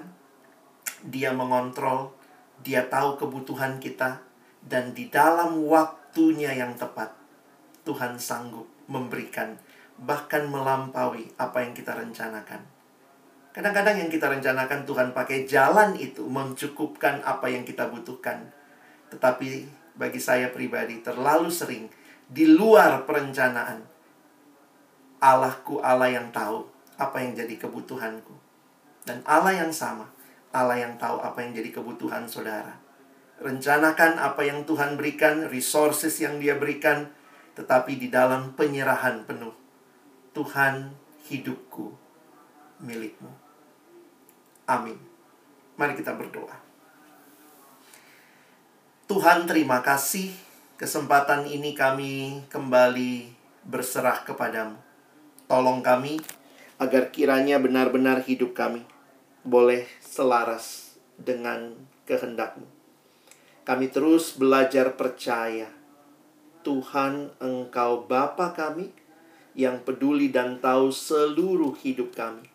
dia 1.03 1.35
mengontrol, 1.35 2.15
dia 2.63 2.87
tahu 2.87 3.19
kebutuhan 3.19 3.77
kita, 3.83 4.23
dan 4.63 4.95
di 4.95 5.11
dalam 5.11 5.67
waktunya 5.67 6.55
yang 6.55 6.79
tepat, 6.79 7.11
Tuhan 7.83 8.15
sanggup 8.15 8.65
memberikan, 8.87 9.59
bahkan 9.99 10.47
melampaui 10.47 11.35
apa 11.35 11.59
yang 11.59 11.75
kita 11.75 11.91
rencanakan. 11.91 12.63
Kadang-kadang 13.53 14.01
yang 14.01 14.09
kita 14.09 14.33
rencanakan 14.33 14.81
Tuhan 14.87 15.13
pakai 15.13 15.45
jalan 15.45 15.93
itu 15.93 16.25
mencukupkan 16.25 17.21
apa 17.21 17.53
yang 17.53 17.61
kita 17.61 17.85
butuhkan. 17.85 18.49
Tetapi 19.13 19.69
bagi 19.93 20.17
saya 20.17 20.49
pribadi 20.49 21.05
terlalu 21.05 21.53
sering 21.53 21.85
di 22.25 22.49
luar 22.49 23.05
perencanaan. 23.05 23.85
Allahku 25.21 25.77
Allah 25.85 26.09
yang 26.17 26.33
tahu 26.33 26.65
apa 26.97 27.21
yang 27.21 27.37
jadi 27.37 27.55
kebutuhanku. 27.61 28.42
Dan 29.03 29.19
Allah 29.27 29.63
yang 29.65 29.71
sama, 29.71 30.07
Allah 30.55 30.79
yang 30.79 30.95
tahu 30.95 31.19
apa 31.19 31.43
yang 31.43 31.51
jadi 31.51 31.75
kebutuhan 31.75 32.27
saudara. 32.27 32.79
Rencanakan 33.43 34.21
apa 34.21 34.41
yang 34.47 34.63
Tuhan 34.63 34.95
berikan, 34.95 35.51
resources 35.51 36.15
yang 36.23 36.39
dia 36.39 36.55
berikan, 36.55 37.11
tetapi 37.59 37.99
di 37.99 38.07
dalam 38.07 38.55
penyerahan 38.55 39.27
penuh. 39.27 39.51
Tuhan 40.31 40.95
hidupku 41.27 41.91
milikmu. 42.79 43.29
Amin. 44.65 44.97
Mari 45.75 45.99
kita 45.99 46.15
berdoa. 46.15 46.55
Tuhan 49.11 49.45
terima 49.45 49.83
kasih 49.83 50.31
Kesempatan 50.73 51.47
ini 51.47 51.71
kami 51.77 52.43
kembali 52.51 53.31
berserah 53.63 54.25
kepadamu. 54.27 54.75
Tolong 55.47 55.79
kami 55.79 56.19
agar 56.83 57.15
kiranya 57.15 57.63
benar-benar 57.63 58.27
hidup 58.27 58.51
kami 58.51 58.83
boleh 59.47 59.87
selaras 60.03 60.99
dengan 61.15 61.71
kehendakmu. 62.03 62.67
Kami 63.63 63.87
terus 63.87 64.35
belajar 64.35 64.99
percaya 64.99 65.71
Tuhan 66.67 67.31
engkau 67.39 68.03
Bapa 68.03 68.51
kami 68.51 68.91
yang 69.55 69.79
peduli 69.87 70.27
dan 70.27 70.59
tahu 70.59 70.91
seluruh 70.91 71.79
hidup 71.79 72.11
kami. 72.11 72.51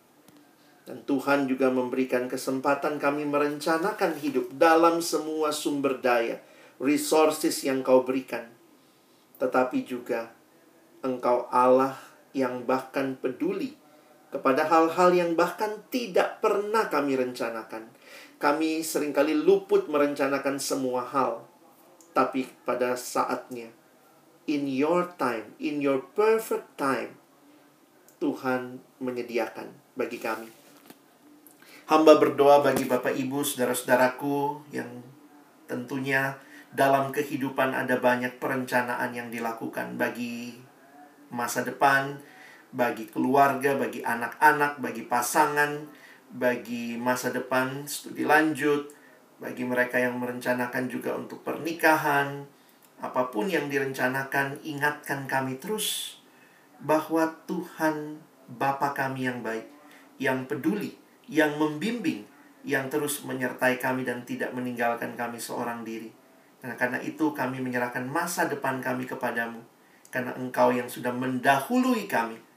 Dan 0.85 1.05
Tuhan 1.05 1.45
juga 1.45 1.69
memberikan 1.69 2.25
kesempatan 2.29 3.01
kami 3.01 3.25
merencanakan 3.25 4.17
hidup 4.21 4.53
dalam 4.57 5.01
semua 5.01 5.53
sumber 5.53 6.01
daya 6.01 6.41
resources 6.81 7.61
yang 7.61 7.85
kau 7.85 8.01
berikan, 8.01 8.49
tetapi 9.37 9.85
juga 9.85 10.33
Engkau 10.99 11.47
Allah 11.47 11.95
yang 12.35 12.67
bahkan 12.67 13.15
peduli 13.15 13.78
kepada 14.29 14.65
hal-hal 14.69 15.09
yang 15.13 15.31
bahkan 15.33 15.81
tidak 15.89 16.41
pernah 16.41 16.85
kami 16.87 17.17
rencanakan. 17.17 17.89
Kami 18.39 18.85
sering 18.85 19.11
kali 19.11 19.35
luput 19.35 19.91
merencanakan 19.91 20.61
semua 20.61 21.03
hal, 21.03 21.43
tapi 22.15 22.47
pada 22.63 22.95
saatnya, 22.95 23.67
in 24.47 24.69
your 24.69 25.11
time, 25.19 25.51
in 25.59 25.83
your 25.83 26.05
perfect 26.15 26.65
time, 26.79 27.19
Tuhan 28.23 28.79
menyediakan 29.03 29.69
bagi 29.99 30.19
kami. 30.21 30.47
Hamba 31.89 32.21
berdoa 32.21 32.61
bagi 32.61 32.85
Bapak 32.85 33.17
Ibu, 33.17 33.41
saudara-saudaraku 33.41 34.69
yang 34.71 35.01
tentunya 35.65 36.37
dalam 36.69 37.09
kehidupan 37.09 37.73
ada 37.73 37.97
banyak 37.97 38.37
perencanaan 38.37 39.09
yang 39.09 39.33
dilakukan 39.33 39.97
bagi 39.97 40.53
masa 41.33 41.65
depan, 41.65 42.21
bagi 42.69 43.09
keluarga, 43.09 43.73
bagi 43.77 44.05
anak-anak, 44.05 44.77
bagi 44.77 45.03
pasangan, 45.09 45.89
bagi 46.29 46.97
masa 47.01 47.33
depan 47.33 47.89
studi 47.89 48.21
lanjut, 48.21 48.93
bagi 49.41 49.65
mereka 49.65 49.97
yang 49.97 50.21
merencanakan 50.21 50.85
juga 50.85 51.17
untuk 51.17 51.41
pernikahan, 51.41 52.45
apa 53.01 53.31
pun 53.33 53.49
yang 53.49 53.71
direncanakan, 53.71 54.61
ingatkan 54.61 55.25
kami 55.25 55.57
terus 55.57 56.19
bahwa 56.83 57.33
Tuhan 57.49 58.21
Bapa 58.49 58.93
kami 58.93 59.29
yang 59.29 59.41
baik, 59.41 59.65
yang 60.21 60.45
peduli, 60.45 60.93
yang 61.25 61.57
membimbing, 61.57 62.25
yang 62.65 62.89
terus 62.89 63.25
menyertai 63.25 63.81
kami 63.81 64.05
dan 64.05 64.25
tidak 64.25 64.53
meninggalkan 64.53 65.13
kami 65.17 65.41
seorang 65.41 65.81
diri. 65.85 66.11
Nah, 66.59 66.75
karena 66.75 66.99
itu 66.99 67.31
kami 67.31 67.63
menyerahkan 67.63 68.03
masa 68.03 68.51
depan 68.51 68.83
kami 68.83 69.07
kepadamu. 69.07 69.63
Karena 70.09 70.33
engkau 70.35 70.73
yang 70.73 70.89
sudah 70.89 71.13
mendahului 71.13 72.09
kami 72.09 72.48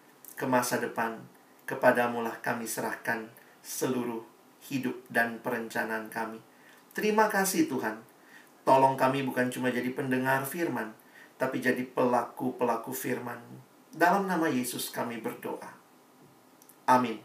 ke 0.42 0.46
masa 0.50 0.82
depan. 0.82 1.22
Kepadamulah 1.70 2.42
kami 2.42 2.66
serahkan 2.66 3.30
seluruh 3.62 4.26
hidup 4.66 4.98
dan 5.06 5.38
perencanaan 5.38 6.10
kami. 6.10 6.42
Terima 6.90 7.30
kasih 7.30 7.70
Tuhan. 7.70 8.02
Tolong 8.66 8.98
kami 8.98 9.22
bukan 9.22 9.54
cuma 9.54 9.70
jadi 9.70 9.94
pendengar 9.94 10.42
firman, 10.42 10.90
tapi 11.38 11.62
jadi 11.62 11.86
pelaku-pelaku 11.86 12.90
firman. 12.90 13.38
Dalam 13.94 14.26
nama 14.26 14.50
Yesus 14.50 14.90
kami 14.90 15.22
berdoa. 15.22 15.78
Amin. 16.90 17.22